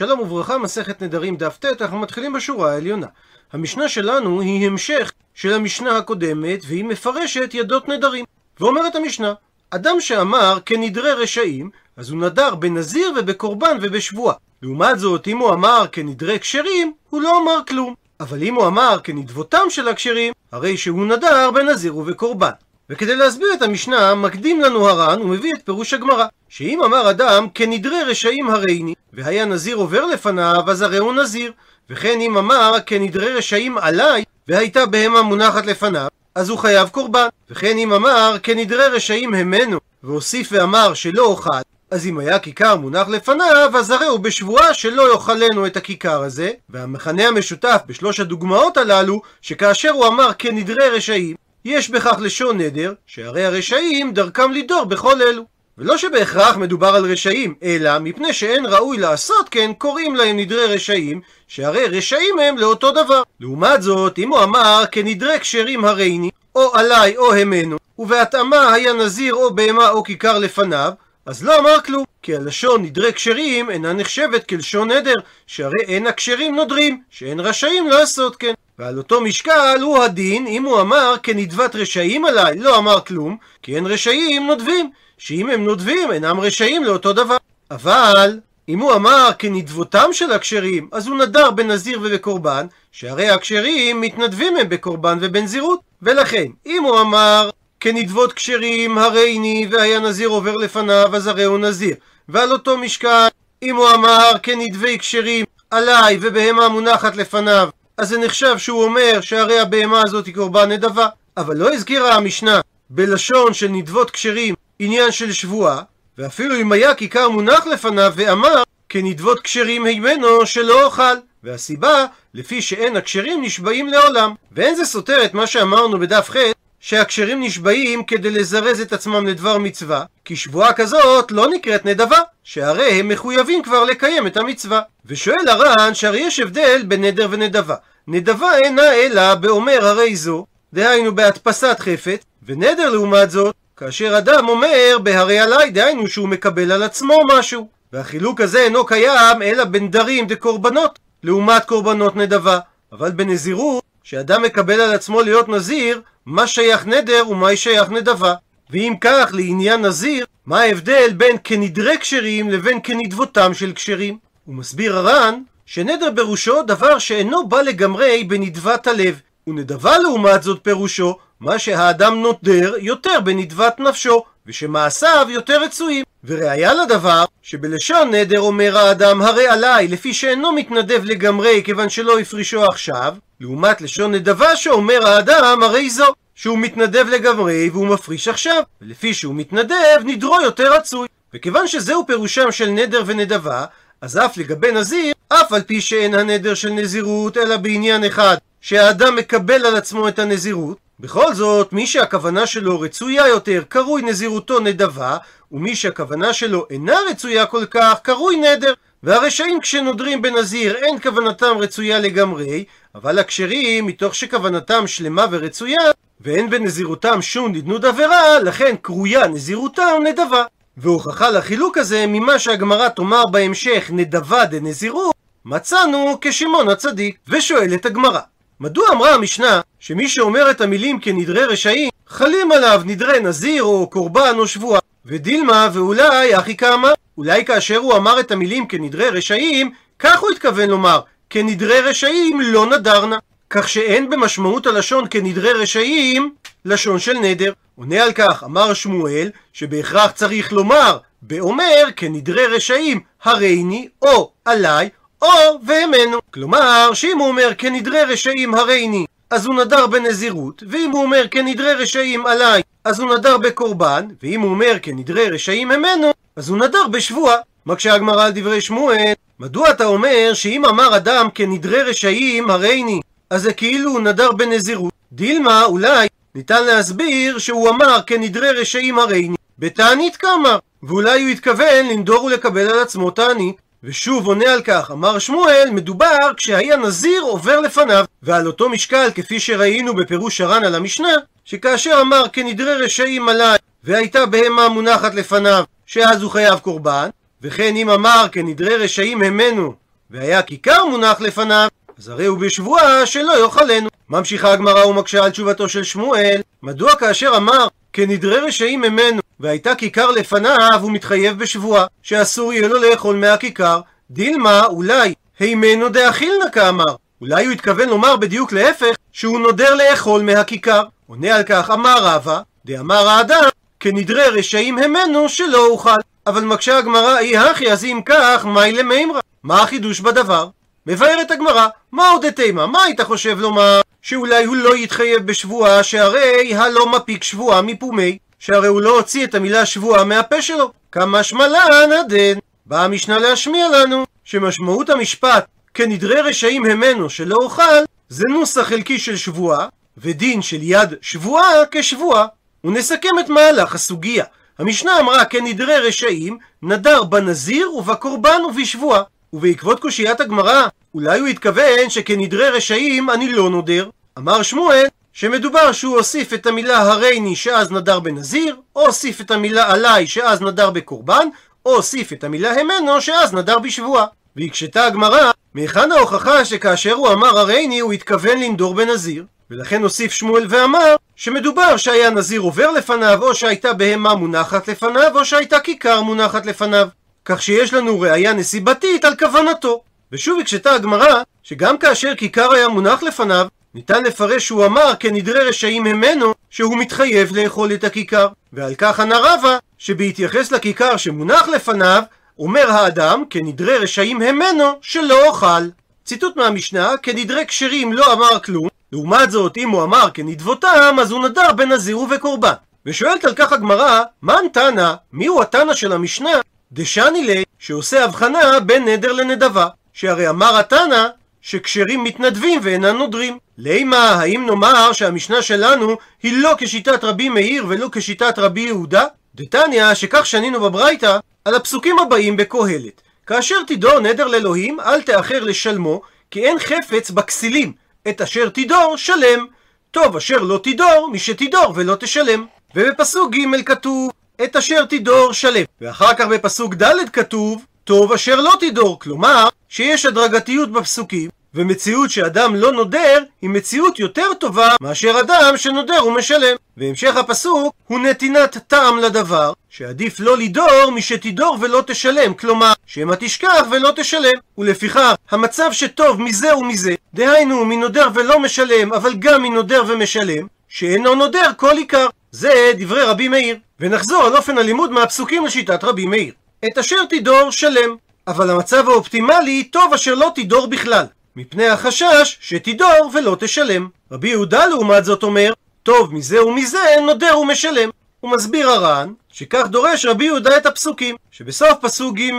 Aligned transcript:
שלום 0.00 0.20
וברכה, 0.20 0.58
מסכת 0.58 1.02
נדרים 1.02 1.36
דף 1.36 1.56
ט, 1.60 1.64
אנחנו 1.64 1.98
מתחילים 1.98 2.32
בשורה 2.32 2.72
העליונה. 2.72 3.06
המשנה 3.52 3.88
שלנו 3.88 4.40
היא 4.40 4.66
המשך 4.66 5.12
של 5.34 5.52
המשנה 5.52 5.96
הקודמת, 5.96 6.60
והיא 6.66 6.84
מפרשת 6.84 7.50
ידות 7.54 7.88
נדרים. 7.88 8.24
ואומרת 8.60 8.96
המשנה, 8.96 9.34
אדם 9.70 10.00
שאמר 10.00 10.58
כנדרי 10.66 11.12
רשעים, 11.12 11.70
אז 11.96 12.10
הוא 12.10 12.20
נדר 12.20 12.54
בנזיר 12.54 13.12
ובקורבן 13.16 13.78
ובשבועה. 13.80 14.34
לעומת 14.62 14.98
זאת, 14.98 15.28
אם 15.28 15.38
הוא 15.38 15.52
אמר 15.52 15.84
כנדרי 15.92 16.40
כשרים, 16.40 16.92
הוא 17.10 17.22
לא 17.22 17.42
אמר 17.42 17.60
כלום. 17.68 17.94
אבל 18.20 18.42
אם 18.42 18.54
הוא 18.54 18.66
אמר 18.66 18.98
כנדבותם 19.04 19.70
של 19.70 19.88
הכשרים, 19.88 20.32
הרי 20.52 20.76
שהוא 20.76 21.06
נדר 21.06 21.50
בנזיר 21.50 21.96
ובקורבן. 21.96 22.50
וכדי 22.90 23.16
להסביר 23.16 23.48
את 23.54 23.62
המשנה, 23.62 24.14
מקדים 24.14 24.60
לנו 24.60 24.88
הר"ן 24.88 25.22
ומביא 25.22 25.52
את 25.54 25.64
פירוש 25.64 25.94
הגמרא, 25.94 26.26
שאם 26.48 26.82
אמר 26.82 27.10
אדם 27.10 27.46
כנדרי 27.54 28.02
רשעים 28.02 28.50
הריני, 28.50 28.94
והיה 29.12 29.44
נזיר 29.44 29.76
עובר 29.76 30.06
לפניו, 30.06 30.62
אז 30.66 30.82
הרי 30.82 30.98
הוא 30.98 31.12
נזיר. 31.12 31.52
וכן 31.90 32.20
אם 32.20 32.36
אמר 32.36 32.72
כנדרי 32.86 33.32
רשעים 33.32 33.78
עליי, 33.78 34.24
והייתה 34.48 34.86
בהמה 34.86 35.22
מונחת 35.22 35.66
לפניו, 35.66 36.08
אז 36.34 36.48
הוא 36.48 36.58
חייב 36.58 36.88
קורבן. 36.88 37.28
וכן 37.50 37.78
אם 37.78 37.92
אמר 37.92 38.36
כנדרי 38.42 38.86
רשעים 38.86 39.34
המנו, 39.34 39.78
והוסיף 40.02 40.48
ואמר 40.52 40.94
שלא 40.94 41.24
אוכל, 41.24 41.60
אז 41.90 42.06
אם 42.06 42.18
היה 42.18 42.38
כיכר 42.38 42.76
מונח 42.76 43.08
לפניו, 43.08 43.70
אז 43.74 43.90
הרי 43.90 44.06
הוא 44.06 44.20
בשבועה 44.20 44.74
שלא 44.74 45.12
יאכלנו 45.12 45.66
את 45.66 45.76
הכיכר 45.76 46.22
הזה, 46.22 46.50
והמכנה 46.68 47.28
המשותף 47.28 47.80
בשלוש 47.86 48.20
הדוגמאות 48.20 48.76
הללו, 48.76 49.20
שכאשר 49.42 49.90
הוא 49.90 50.06
אמר 50.06 50.30
כנדרי 50.38 50.88
רשעים, 50.88 51.36
יש 51.64 51.90
בכך 51.90 52.16
לשון 52.20 52.58
נדר, 52.60 52.92
שהרי 53.06 53.44
הרשעים 53.44 54.12
דרכם 54.12 54.52
לדור 54.52 54.84
בכל 54.84 55.22
אלו. 55.22 55.44
ולא 55.80 55.96
שבהכרח 55.96 56.56
מדובר 56.56 56.88
על 56.88 57.12
רשעים, 57.12 57.54
אלא 57.62 57.98
מפני 57.98 58.32
שאין 58.32 58.66
ראוי 58.66 58.96
לעשות 58.96 59.48
כן, 59.48 59.70
קוראים 59.78 60.16
להם 60.16 60.36
נדרי 60.36 60.66
רשעים, 60.66 61.20
שהרי 61.48 61.86
רשעים 61.86 62.38
הם 62.38 62.58
לאותו 62.58 62.90
דבר. 62.92 63.22
לעומת 63.40 63.82
זאת, 63.82 64.18
אם 64.18 64.28
הוא 64.28 64.42
אמר 64.42 64.84
כנדרי 64.92 65.40
כשרים 65.40 65.84
הריני, 65.84 66.30
או 66.54 66.74
עליי 66.74 67.16
או 67.16 67.34
המנו, 67.34 67.76
ובהתאמה 67.98 68.72
היה 68.72 68.92
נזיר 68.92 69.34
או 69.34 69.54
בהמה 69.54 69.90
או 69.90 70.02
כיכר 70.02 70.38
לפניו, 70.38 70.92
אז 71.26 71.44
לא 71.44 71.58
אמר 71.58 71.80
כלום, 71.80 72.04
כי 72.22 72.36
הלשון 72.36 72.82
נדרי 72.82 73.12
כשרים 73.12 73.70
אינה 73.70 73.92
נחשבת 73.92 74.48
כלשון 74.48 74.90
נדר, 74.90 75.14
שהרי 75.46 75.80
אין 75.80 76.06
הכשרים 76.06 76.56
נודרים, 76.56 77.00
שאין 77.10 77.40
רשאים 77.40 77.88
לעשות 77.88 78.36
כן. 78.36 78.52
ועל 78.78 78.98
אותו 78.98 79.20
משקל 79.20 79.78
הוא 79.82 79.98
הדין 79.98 80.46
אם 80.46 80.64
הוא 80.64 80.80
אמר 80.80 81.14
כנדבת 81.22 81.76
רשעים 81.76 82.24
עליי, 82.24 82.58
לא 82.58 82.78
אמר 82.78 83.00
כלום, 83.00 83.36
כי 83.62 83.76
אין 83.76 83.86
רשעים 83.86 84.46
נודבים, 84.46 84.90
שאם 85.20 85.50
הם 85.50 85.64
נודבים 85.64 86.12
אינם 86.12 86.40
רשעים 86.40 86.84
לאותו 86.84 87.12
דבר. 87.12 87.36
אבל 87.70 88.38
אם 88.68 88.78
הוא 88.78 88.92
אמר 88.92 89.30
כנדבותם 89.38 90.08
של 90.12 90.32
הכשרים, 90.32 90.88
אז 90.92 91.06
הוא 91.06 91.18
נדר 91.18 91.50
בנזיר 91.50 91.98
ובקורבן, 92.02 92.66
שהרי 92.92 93.28
הכשרים 93.28 94.00
מתנדבים 94.00 94.56
הם 94.56 94.68
בקורבן 94.68 95.18
ובנזירות. 95.20 95.80
ולכן, 96.02 96.46
אם 96.66 96.82
הוא 96.82 97.00
אמר 97.00 97.50
כנדבות 97.80 98.32
כשרים 98.32 98.98
הריני 98.98 99.68
והיה 99.70 100.00
נזיר 100.00 100.28
עובר 100.28 100.56
לפניו, 100.56 101.16
אז 101.16 101.26
הרי 101.26 101.44
הוא 101.44 101.58
נזיר. 101.58 101.94
ועל 102.28 102.52
אותו 102.52 102.76
משקל, 102.76 103.28
אם 103.62 103.76
הוא 103.76 103.90
אמר 103.94 104.30
כנדבי 104.42 104.98
כשרים 104.98 105.44
עליי 105.70 106.18
ובהמה 106.20 106.68
מונחת 106.68 107.16
לפניו, 107.16 107.68
אז 107.96 108.08
זה 108.08 108.18
נחשב 108.18 108.58
שהוא 108.58 108.84
אומר 108.84 109.20
שהרי 109.20 109.60
הבהמה 109.60 110.02
הזאת 110.02 110.26
היא 110.26 110.34
קורבן 110.34 110.72
נדבה. 110.72 111.06
אבל 111.36 111.56
לא 111.56 111.72
הזכירה 111.72 112.14
המשנה 112.14 112.60
בלשון 112.90 113.54
של 113.54 113.68
נדבות 113.68 114.10
כשרים 114.10 114.54
עניין 114.82 115.12
של 115.12 115.32
שבועה, 115.32 115.82
ואפילו 116.18 116.56
אם 116.56 116.72
היה 116.72 116.94
כיכר 116.94 117.28
מונח 117.28 117.66
לפניו 117.66 118.12
ואמר 118.16 118.62
כנדבות 118.88 119.40
כשרים 119.40 119.84
הימנו 119.84 120.46
שלא 120.46 120.84
אוכל. 120.84 121.16
והסיבה, 121.44 122.06
לפי 122.34 122.62
שאין 122.62 122.96
הכשרים 122.96 123.42
נשבעים 123.42 123.88
לעולם. 123.88 124.34
ואין 124.52 124.74
זה 124.74 124.84
סותר 124.84 125.24
את 125.24 125.34
מה 125.34 125.46
שאמרנו 125.46 125.98
בדף 125.98 126.30
ח' 126.30 126.36
שהכשרים 126.80 127.40
נשבעים 127.40 128.04
כדי 128.04 128.30
לזרז 128.30 128.80
את 128.80 128.92
עצמם 128.92 129.26
לדבר 129.26 129.58
מצווה, 129.58 130.04
כי 130.24 130.36
שבועה 130.36 130.72
כזאת 130.72 131.32
לא 131.32 131.50
נקראת 131.50 131.84
נדבה, 131.84 132.18
שהרי 132.44 132.90
הם 132.92 133.08
מחויבים 133.08 133.62
כבר 133.62 133.84
לקיים 133.84 134.26
את 134.26 134.36
המצווה. 134.36 134.80
ושואל 135.06 135.48
הר"ן 135.48 135.94
שהרי 135.94 136.20
יש 136.20 136.40
הבדל 136.40 136.82
בין 136.88 137.04
נדר 137.04 137.28
ונדבה. 137.30 137.76
נדבה 138.08 138.56
אינה 138.56 138.92
אלא 138.92 139.34
באומר 139.34 139.86
הרי 139.86 140.16
זו, 140.16 140.46
דהיינו 140.72 141.14
בהדפסת 141.14 141.76
חפץ, 141.80 142.20
ונדר 142.46 142.90
לעומת 142.90 143.30
זאת, 143.30 143.54
כאשר 143.80 144.18
אדם 144.18 144.48
אומר 144.48 144.96
בהרי 145.02 145.38
עליי, 145.38 145.70
דהיינו 145.70 146.08
שהוא 146.08 146.28
מקבל 146.28 146.72
על 146.72 146.82
עצמו 146.82 147.18
משהו. 147.28 147.68
והחילוק 147.92 148.40
הזה 148.40 148.58
אינו 148.58 148.86
קיים 148.86 149.42
אלא 149.42 149.64
בנדרים 149.64 150.26
דקורבנות, 150.26 150.98
לעומת 151.22 151.64
קורבנות 151.64 152.16
נדבה. 152.16 152.58
אבל 152.92 153.10
בנזירות, 153.10 153.82
שאדם 154.04 154.42
מקבל 154.42 154.80
על 154.80 154.94
עצמו 154.94 155.22
להיות 155.22 155.48
נזיר, 155.48 156.00
מה 156.26 156.46
שייך 156.46 156.86
נדר 156.86 157.24
ומה 157.30 157.56
שייך 157.56 157.90
נדבה. 157.90 158.34
ואם 158.70 158.94
כך, 159.00 159.30
לעניין 159.32 159.86
נזיר, 159.86 160.26
מה 160.46 160.60
ההבדל 160.60 161.12
בין 161.16 161.36
כנדרי 161.44 161.98
כשרים 161.98 162.50
לבין 162.50 162.78
כנדבותם 162.82 163.54
של 163.54 163.72
כשרים? 163.72 164.18
הוא 164.44 164.54
מסביר 164.54 164.96
הר"ן 164.96 165.42
שנדר 165.66 166.08
פירושו 166.14 166.62
דבר 166.62 166.98
שאינו 166.98 167.48
בא 167.48 167.62
לגמרי 167.62 168.24
בנדבת 168.24 168.86
הלב, 168.86 169.20
ונדבה 169.46 169.98
לעומת 169.98 170.42
זאת 170.42 170.60
פירושו 170.62 171.16
מה 171.40 171.58
שהאדם 171.58 172.22
נודר 172.22 172.74
יותר 172.78 173.20
בנדבת 173.20 173.80
נפשו, 173.80 174.24
ושמעשיו 174.46 175.26
יותר 175.30 175.62
רצויים. 175.62 176.04
וראיה 176.24 176.74
לדבר, 176.74 177.24
שבלשון 177.42 178.14
נדר 178.14 178.40
אומר 178.40 178.78
האדם 178.78 179.22
הרי 179.22 179.46
עליי, 179.46 179.88
לפי 179.88 180.14
שאינו 180.14 180.52
מתנדב 180.52 181.00
לגמרי 181.04 181.62
כיוון 181.64 181.88
שלא 181.88 182.18
הפרישו 182.18 182.64
עכשיו, 182.64 183.14
לעומת 183.40 183.80
לשון 183.80 184.12
נדבה 184.14 184.56
שאומר 184.56 185.06
האדם 185.06 185.62
הרי 185.62 185.90
זו, 185.90 186.06
שהוא 186.34 186.58
מתנדב 186.58 187.06
לגמרי 187.08 187.70
והוא 187.72 187.86
מפריש 187.86 188.28
עכשיו, 188.28 188.62
ולפי 188.82 189.14
שהוא 189.14 189.34
מתנדב 189.34 190.00
נדרו 190.04 190.40
יותר 190.40 190.72
רצוי. 190.72 191.08
וכיוון 191.34 191.66
שזהו 191.66 192.06
פירושם 192.06 192.52
של 192.52 192.70
נדר 192.70 193.02
ונדבה, 193.06 193.64
אז 194.00 194.18
אף 194.18 194.36
לגבי 194.36 194.72
נזיר, 194.72 195.14
אף 195.28 195.52
על 195.52 195.62
פי 195.62 195.80
שאין 195.80 196.14
הנדר 196.14 196.54
של 196.54 196.70
נזירות, 196.70 197.36
אלא 197.36 197.56
בעניין 197.56 198.04
אחד, 198.04 198.36
שהאדם 198.60 199.16
מקבל 199.16 199.66
על 199.66 199.76
עצמו 199.76 200.08
את 200.08 200.18
הנזירות, 200.18 200.78
בכל 201.00 201.34
זאת, 201.34 201.72
מי 201.72 201.86
שהכוונה 201.86 202.46
שלו 202.46 202.80
רצויה 202.80 203.28
יותר, 203.28 203.62
קרוי 203.68 204.02
נזירותו 204.02 204.60
נדבה, 204.60 205.16
ומי 205.52 205.76
שהכוונה 205.76 206.32
שלו 206.32 206.66
אינה 206.70 206.96
רצויה 207.10 207.46
כל 207.46 207.64
כך, 207.66 207.98
קרוי 208.02 208.36
נדר. 208.36 208.74
והרשעים 209.02 209.60
כשנודרים 209.60 210.22
בנזיר 210.22 210.76
אין 210.76 211.00
כוונתם 211.00 211.58
רצויה 211.58 211.98
לגמרי, 211.98 212.64
אבל 212.94 213.18
הכשרים, 213.18 213.86
מתוך 213.86 214.14
שכוונתם 214.14 214.86
שלמה 214.86 215.26
ורצויה, 215.30 215.90
ואין 216.20 216.50
בנזירותם 216.50 217.22
שום 217.22 217.52
נדנוד 217.52 217.84
עבירה, 217.84 218.38
לכן 218.38 218.76
קרויה 218.82 219.28
נזירותם 219.28 220.02
נדבה. 220.04 220.44
והוכחה 220.76 221.30
לחילוק 221.30 221.78
הזה 221.78 222.04
ממה 222.08 222.38
שהגמרא 222.38 222.88
תאמר 222.88 223.26
בהמשך 223.26 223.90
נדבה 223.92 224.44
דנזירות, 224.44 225.14
מצאנו 225.44 226.18
כשמעון 226.20 226.68
הצדיק. 226.68 227.18
ושואלת 227.28 227.86
הגמרא, 227.86 228.20
מדוע 228.60 228.84
אמרה 228.92 229.14
המשנה 229.14 229.60
שמי 229.78 230.08
שאומר 230.08 230.50
את 230.50 230.60
המילים 230.60 231.00
כנדרי 231.00 231.44
רשעים, 231.44 231.90
חלים 232.06 232.52
עליו 232.52 232.82
נדרי 232.84 233.20
נזיר 233.20 233.62
או 233.62 233.90
קורבן 233.90 234.34
או 234.38 234.48
שבועה? 234.48 234.80
ודילמה 235.06 235.68
ואולי 235.72 236.38
אחי 236.38 236.54
קאמה, 236.54 236.92
אולי 237.18 237.44
כאשר 237.44 237.76
הוא 237.76 237.94
אמר 237.94 238.20
את 238.20 238.30
המילים 238.30 238.66
כנדרי 238.66 239.08
רשעים, 239.08 239.70
כך 239.98 240.20
הוא 240.20 240.30
התכוון 240.30 240.70
לומר, 240.70 241.00
כנדרי 241.30 241.80
רשעים 241.80 242.40
לא 242.40 242.66
נדרנה. 242.66 243.18
כך 243.50 243.68
שאין 243.68 244.10
במשמעות 244.10 244.66
הלשון 244.66 245.04
כנדרי 245.10 245.52
רשעים 245.52 246.34
לשון 246.64 246.98
של 246.98 247.18
נדר. 247.18 247.52
עונה 247.76 248.02
על 248.02 248.12
כך 248.12 248.44
אמר 248.44 248.74
שמואל 248.74 249.30
שבהכרח 249.52 250.10
צריך 250.10 250.52
לומר 250.52 250.98
באומר 251.22 251.84
כנדרי 251.96 252.46
רשעים 252.46 253.00
הריני 253.22 253.88
או 254.02 254.32
עליי 254.44 254.88
או 255.22 255.28
והמנו. 255.66 256.18
כלומר 256.30 256.90
שאם 256.94 257.18
הוא 257.18 257.28
אומר 257.28 257.52
כנדרי 257.58 258.02
רשעים 258.02 258.54
הריני 258.54 259.04
אז 259.30 259.46
הוא 259.46 259.54
נדר 259.54 259.86
בנזירות, 259.86 260.62
ואם 260.68 260.90
הוא 260.90 261.02
אומר 261.02 261.24
כנדרי 261.30 261.72
רשעים 261.72 262.26
עליי, 262.26 262.62
אז 262.84 263.00
הוא 263.00 263.14
נדר 263.14 263.38
בקורבן, 263.38 264.06
ואם 264.22 264.40
הוא 264.40 264.50
אומר 264.50 264.76
כנדרי 264.82 265.28
רשעים 265.28 265.68
ממנו, 265.68 266.12
אז 266.36 266.48
הוא 266.48 266.58
נדר 266.58 266.88
בשבועה. 266.88 267.36
מקשה 267.66 267.94
הגמרא 267.94 268.24
על 268.24 268.32
דברי 268.34 268.60
שמואל, 268.60 269.12
מדוע 269.40 269.70
אתה 269.70 269.84
אומר 269.84 270.30
שאם 270.34 270.64
אמר 270.64 270.96
אדם 270.96 271.28
כנדרי 271.34 271.82
רשעים 271.82 272.50
הריני, 272.50 273.00
אז 273.30 273.42
זה 273.42 273.52
כאילו 273.52 273.90
הוא 273.90 274.00
נדר 274.00 274.32
בנזירות? 274.32 274.92
דילמה, 275.12 275.64
אולי, 275.64 276.08
ניתן 276.34 276.64
להסביר 276.64 277.38
שהוא 277.38 277.68
אמר 277.68 277.98
כנדרי 278.06 278.50
רשעים 278.50 278.98
הריני, 278.98 279.36
בתענית 279.58 280.16
כאמר, 280.16 280.58
ואולי 280.82 281.22
הוא 281.22 281.30
התכוון 281.30 281.86
לנדור 281.90 282.24
ולקבל 282.24 282.68
על 282.70 282.78
עצמו 282.78 283.10
תענית. 283.10 283.56
ושוב 283.84 284.26
עונה 284.26 284.52
על 284.52 284.62
כך, 284.62 284.90
אמר 284.90 285.18
שמואל, 285.18 285.68
מדובר 285.72 286.16
כשהיה 286.36 286.76
נזיר 286.76 287.22
עובר 287.22 287.60
לפניו. 287.60 288.04
ועל 288.22 288.46
אותו 288.46 288.68
משקל, 288.68 289.08
כפי 289.14 289.40
שראינו 289.40 289.94
בפירוש 289.94 290.40
הר"ן 290.40 290.64
על 290.64 290.74
המשנה, 290.74 291.12
שכאשר 291.44 291.98
אמר 292.00 292.24
כנדרי 292.32 292.74
רשעים 292.74 293.28
עליי, 293.28 293.58
והייתה 293.84 294.26
בהמה 294.26 294.68
מונחת 294.68 295.14
לפניו, 295.14 295.64
שאז 295.86 296.22
הוא 296.22 296.30
חייב 296.30 296.58
קורבן, 296.58 297.08
וכן 297.42 297.76
אם 297.76 297.90
אמר 297.90 298.26
כנדרי 298.32 298.76
רשעים 298.76 299.22
המנו, 299.22 299.74
והיה 300.10 300.42
כיכר 300.42 300.86
מונח 300.86 301.20
לפניו, 301.20 301.68
אז 301.98 302.08
הרי 302.08 302.26
הוא 302.26 302.38
בשבועה 302.38 303.06
שלא 303.06 303.44
יאכלנו. 303.44 303.88
ממשיכה 304.08 304.52
הגמרא 304.52 304.84
ומקשה 304.84 305.24
על 305.24 305.30
תשובתו 305.30 305.68
של 305.68 305.84
שמואל, 305.84 306.40
מדוע 306.62 306.96
כאשר 306.96 307.32
אמר 307.36 307.68
כנדרי 307.92 308.38
רשעים 308.38 308.80
ממנו 308.80 309.20
והייתה 309.40 309.74
כיכר 309.74 310.10
לפניו 310.10 310.78
הוא 310.82 310.92
מתחייב 310.92 311.38
בשבועה 311.38 311.86
שאסור 312.02 312.52
יהיה 312.52 312.68
לו 312.68 312.82
לאכול 312.82 313.16
מהכיכר 313.16 313.80
דילמה 314.10 314.64
אולי 314.66 315.14
הימנו 315.38 315.88
דאכילנא 315.88 316.50
כאמר 316.52 316.96
אולי 317.20 317.44
הוא 317.44 317.52
התכוון 317.52 317.88
לומר 317.88 318.16
בדיוק 318.16 318.52
להפך 318.52 318.94
שהוא 319.12 319.40
נודר 319.40 319.74
לאכול 319.74 320.22
מהכיכר 320.22 320.82
עונה 321.06 321.36
על 321.36 321.42
כך 321.42 321.70
אמר 321.70 321.96
רבא 322.00 322.40
דאמר 322.66 323.08
האדם 323.08 323.44
כנדרי 323.80 324.28
רשעים 324.28 324.78
המנו 324.78 325.28
שלא 325.28 325.66
אוכל 325.66 326.00
אבל 326.26 326.44
מקשה 326.44 326.78
הגמרא 326.78 327.18
אי 327.18 327.36
הכי 327.36 327.72
אז 327.72 327.84
אם 327.84 328.00
כך 328.06 328.44
מאי 328.44 328.72
למימרא 328.72 329.20
מה 329.42 329.62
החידוש 329.62 330.00
בדבר? 330.00 330.48
מבארת 330.86 331.30
הגמרא, 331.30 331.66
מה 331.92 332.08
עוד 332.08 332.30
תימא? 332.30 332.66
מה 332.66 332.82
היית 332.82 333.00
חושב 333.00 333.40
לומר? 333.40 333.80
שאולי 334.10 334.44
הוא 334.44 334.56
לא 334.56 334.76
יתחייב 334.76 335.26
בשבועה, 335.26 335.82
שהרי 335.82 336.54
הלא 336.54 336.92
מפיק 336.92 337.24
שבועה 337.24 337.62
מפומי, 337.62 338.18
שהרי 338.38 338.68
הוא 338.68 338.80
לא 338.80 338.96
הוציא 338.96 339.24
את 339.24 339.34
המילה 339.34 339.66
שבועה 339.66 340.04
מהפה 340.04 340.42
שלו. 340.42 340.72
כמה 340.92 341.22
שמלן 341.22 341.92
עדן. 342.00 342.38
באה 342.66 342.84
המשנה 342.84 343.18
להשמיע 343.18 343.68
לנו, 343.68 344.04
שמשמעות 344.24 344.90
המשפט 344.90 345.46
כנדרי 345.74 346.20
רשעים 346.20 346.64
המנו 346.64 347.10
שלא 347.10 347.36
אוכל, 347.42 347.82
זה 348.08 348.24
נוסח 348.30 348.62
חלקי 348.62 348.98
של 348.98 349.16
שבועה, 349.16 349.66
ודין 349.98 350.42
של 350.42 350.58
יד 350.62 350.94
שבועה 351.00 351.52
כשבועה. 351.70 352.26
ונסכם 352.64 353.18
את 353.20 353.28
מהלך 353.28 353.74
הסוגיה. 353.74 354.24
המשנה 354.58 355.00
אמרה 355.00 355.24
כנדרי 355.24 355.78
רשעים, 355.78 356.38
נדר 356.62 357.04
בנזיר 357.04 357.74
ובקורבן 357.74 358.40
ובשבועה. 358.48 359.02
ובעקבות 359.32 359.80
קושיית 359.80 360.20
הגמרא, 360.20 360.66
אולי 360.94 361.20
הוא 361.20 361.28
התכוון 361.28 361.90
שכנדרי 361.90 362.48
רשעים 362.48 363.10
אני 363.10 363.32
לא 363.32 363.50
נודר. 363.50 363.90
אמר 364.18 364.42
שמואל 364.42 364.86
שמדובר 365.12 365.72
שהוא 365.72 365.96
הוסיף 365.96 366.34
את 366.34 366.46
המילה 366.46 366.78
הרייני 366.78 367.36
שאז 367.36 367.72
נדר 367.72 368.00
בנזיר, 368.00 368.56
או 368.76 368.86
הוסיף 368.86 369.20
את 369.20 369.30
המילה 369.30 369.72
עליי 369.72 370.06
שאז 370.06 370.42
נדר 370.42 370.70
בקורבן, 370.70 371.28
או 371.66 371.74
הוסיף 371.74 372.12
את 372.12 372.24
המילה 372.24 372.60
המנו 372.60 373.00
שאז 373.00 373.34
נדר 373.34 373.58
בשבועה. 373.58 374.06
והקשתה 374.36 374.84
הגמרא, 374.84 375.30
מהיכן 375.54 375.92
ההוכחה 375.92 376.44
שכאשר 376.44 376.92
הוא 376.92 377.12
אמר 377.12 377.38
הרייני 377.38 377.80
הוא 377.80 377.92
התכוון 377.92 378.40
לנדור 378.40 378.74
בנזיר? 378.74 379.24
ולכן 379.50 379.82
הוסיף 379.82 380.12
שמואל 380.12 380.46
ואמר 380.48 380.96
שמדובר 381.16 381.76
שהיה 381.76 382.10
נזיר 382.10 382.40
עובר 382.40 382.70
לפניו, 382.70 383.18
או 383.22 383.34
שהייתה 383.34 383.72
בהמה 383.72 384.14
מונחת 384.14 384.68
לפניו, 384.68 385.18
או 385.18 385.24
שהייתה 385.24 385.60
כיכר 385.60 386.02
מונחת 386.02 386.46
לפניו. 386.46 386.88
כך 387.24 387.42
שיש 387.42 387.74
לנו 387.74 388.00
ראייה 388.00 388.32
נסיבתית 388.32 389.04
על 389.04 389.16
כוונתו. 389.16 389.82
ושוב 390.12 390.40
הקשתה 390.40 390.72
הגמרא, 390.72 391.22
שגם 391.42 391.78
כאשר 391.78 392.14
כיכר 392.16 392.52
היה 392.52 392.68
מונח 392.68 393.02
לפניו, 393.02 393.46
ניתן 393.74 394.02
לפרש 394.02 394.46
שהוא 394.46 394.66
אמר 394.66 394.92
כנדרי 395.00 395.48
רשעים 395.48 395.84
ממנו, 395.84 396.34
שהוא 396.50 396.78
מתחייב 396.78 397.36
לאכול 397.36 397.74
את 397.74 397.84
הכיכר. 397.84 398.28
ועל 398.52 398.74
כך 398.78 399.00
ענה 399.00 399.18
רבא, 399.18 399.58
שבהתייחס 399.78 400.52
לכיכר 400.52 400.96
שמונח 400.96 401.48
לפניו, 401.48 402.02
אומר 402.38 402.70
האדם 402.70 403.24
כנדרי 403.30 403.76
רשעים 403.78 404.18
ממנו 404.18 404.64
שלא 404.82 405.26
אוכל. 405.26 405.62
ציטוט 406.04 406.36
מהמשנה, 406.36 406.92
כנדרי 407.02 407.46
כשרים 407.46 407.92
לא 407.92 408.12
אמר 408.12 408.40
כלום, 408.40 408.68
לעומת 408.92 409.30
זאת 409.30 409.56
אם 409.56 409.70
הוא 409.70 409.82
אמר 409.82 410.08
כנדבותם, 410.14 410.96
אז 411.00 411.10
הוא 411.10 411.28
נדר 411.28 411.52
בנזיר 411.52 411.98
ובקורבן. 411.98 412.52
ושואלת 412.86 413.24
על 413.24 413.34
כך 413.34 413.52
הגמרא, 413.52 414.02
מן 414.22 414.44
תנא, 414.52 414.94
מיהו 415.12 415.42
התנא 415.42 415.74
של 415.74 415.92
המשנה, 415.92 416.30
דשני 416.72 417.24
ליה, 417.24 417.44
שעושה 417.58 418.04
הבחנה 418.04 418.60
בין 418.60 418.88
נדר 418.88 419.12
לנדבה. 419.12 419.68
שהרי 419.92 420.28
אמר 420.28 420.56
התנא 420.56 421.06
שכשרים 421.42 422.04
מתנדבים 422.04 422.60
ואינם 422.62 422.96
נודרים. 422.96 423.38
לימה, 423.58 424.08
האם 424.08 424.46
נאמר 424.46 424.92
שהמשנה 424.92 425.42
שלנו 425.42 425.96
היא 426.22 426.32
לא 426.42 426.54
כשיטת 426.58 427.04
רבי 427.04 427.28
מאיר 427.28 427.64
ולא 427.68 427.88
כשיטת 427.92 428.38
רבי 428.38 428.60
יהודה? 428.60 429.04
דתניא, 429.34 429.94
שכך 429.94 430.26
שנינו 430.26 430.60
בברייתא, 430.60 431.18
על 431.44 431.54
הפסוקים 431.54 431.98
הבאים 431.98 432.36
בקהלת. 432.36 433.00
כאשר 433.26 433.56
תדור 433.66 434.00
נדר 434.00 434.26
לאלוהים, 434.26 434.80
אל 434.80 435.02
תאחר 435.02 435.44
לשלמו, 435.44 436.00
כי 436.30 436.44
אין 436.44 436.58
חפץ 436.58 437.10
בכסילים. 437.10 437.72
את 438.08 438.20
אשר 438.20 438.48
תדור, 438.48 438.96
שלם. 438.96 439.46
טוב 439.90 440.16
אשר 440.16 440.38
לא 440.38 440.60
תדור, 440.62 441.08
מי 441.12 441.18
שתדור 441.18 441.72
ולא 441.74 441.94
תשלם. 441.94 442.46
ובפסוק 442.74 443.34
ג' 443.34 443.62
כתוב, 443.62 444.10
את 444.44 444.56
אשר 444.56 444.84
תדור 444.84 445.32
שלם. 445.32 445.64
ואחר 445.80 446.14
כך 446.14 446.26
בפסוק 446.26 446.74
ד' 446.74 447.08
כתוב, 447.12 447.64
טוב 447.84 448.12
אשר 448.12 448.40
לא 448.40 448.52
תדור, 448.60 449.00
כלומר, 449.00 449.48
שיש 449.70 450.06
הדרגתיות 450.06 450.72
בפסוקים, 450.72 451.30
ומציאות 451.54 452.10
שאדם 452.10 452.54
לא 452.54 452.72
נודר 452.72 453.22
היא 453.42 453.50
מציאות 453.50 453.98
יותר 453.98 454.34
טובה 454.40 454.68
מאשר 454.80 455.20
אדם 455.20 455.56
שנודר 455.56 456.06
ומשלם. 456.06 456.56
והמשך 456.76 457.16
הפסוק 457.16 457.74
הוא 457.86 458.00
נתינת 458.00 458.56
טעם 458.68 458.98
לדבר, 458.98 459.52
שעדיף 459.68 460.20
לא 460.20 460.38
לדור 460.38 460.90
משתדור 460.94 461.56
ולא 461.60 461.82
תשלם, 461.86 462.34
כלומר, 462.34 462.72
שמא 462.86 463.14
תשכח 463.20 463.66
ולא 463.70 463.92
תשלם. 463.96 464.38
ולפיכך, 464.58 465.14
המצב 465.30 465.68
שטוב 465.72 466.22
מזה 466.22 466.56
ומזה, 466.56 466.94
דהיינו 467.14 467.64
מנודר 467.64 468.08
ולא 468.14 468.40
משלם, 468.40 468.92
אבל 468.92 469.14
גם 469.18 469.42
מנודר 469.42 469.82
ומשלם, 469.86 470.46
שאינו 470.68 471.14
נודר 471.14 471.50
כל 471.56 471.76
עיקר. 471.76 472.06
זה 472.32 472.72
דברי 472.78 473.02
רבי 473.02 473.28
מאיר. 473.28 473.56
ונחזור 473.80 474.22
על 474.22 474.36
אופן 474.36 474.58
הלימוד 474.58 474.90
מהפסוקים 474.90 475.46
לשיטת 475.46 475.84
רבי 475.84 476.06
מאיר. 476.06 476.32
את 476.64 476.78
אשר 476.78 477.04
תדור 477.04 477.50
שלם, 477.50 477.96
אבל 478.26 478.50
המצב 478.50 478.88
האופטימלי 478.88 479.64
טוב 479.64 479.94
אשר 479.94 480.14
לא 480.14 480.32
תדור 480.34 480.66
בכלל, 480.66 481.04
מפני 481.36 481.68
החשש 481.68 482.38
שתדור 482.40 483.10
ולא 483.12 483.36
תשלם. 483.40 483.88
רבי 484.12 484.28
יהודה 484.28 484.66
לעומת 484.66 485.04
זאת 485.04 485.22
אומר, 485.22 485.52
טוב 485.82 486.14
מזה 486.14 486.44
ומזה 486.44 486.78
נודר 487.06 487.38
ומשלם. 487.38 487.90
הוא 488.20 488.30
מסביר 488.30 488.70
הר"ן, 488.70 489.12
שכך 489.32 489.66
דורש 489.66 490.06
רבי 490.06 490.24
יהודה 490.24 490.56
את 490.56 490.66
הפסוקים, 490.66 491.16
שבסוף 491.30 491.78
פסוק 491.80 492.16
ג' 492.18 492.32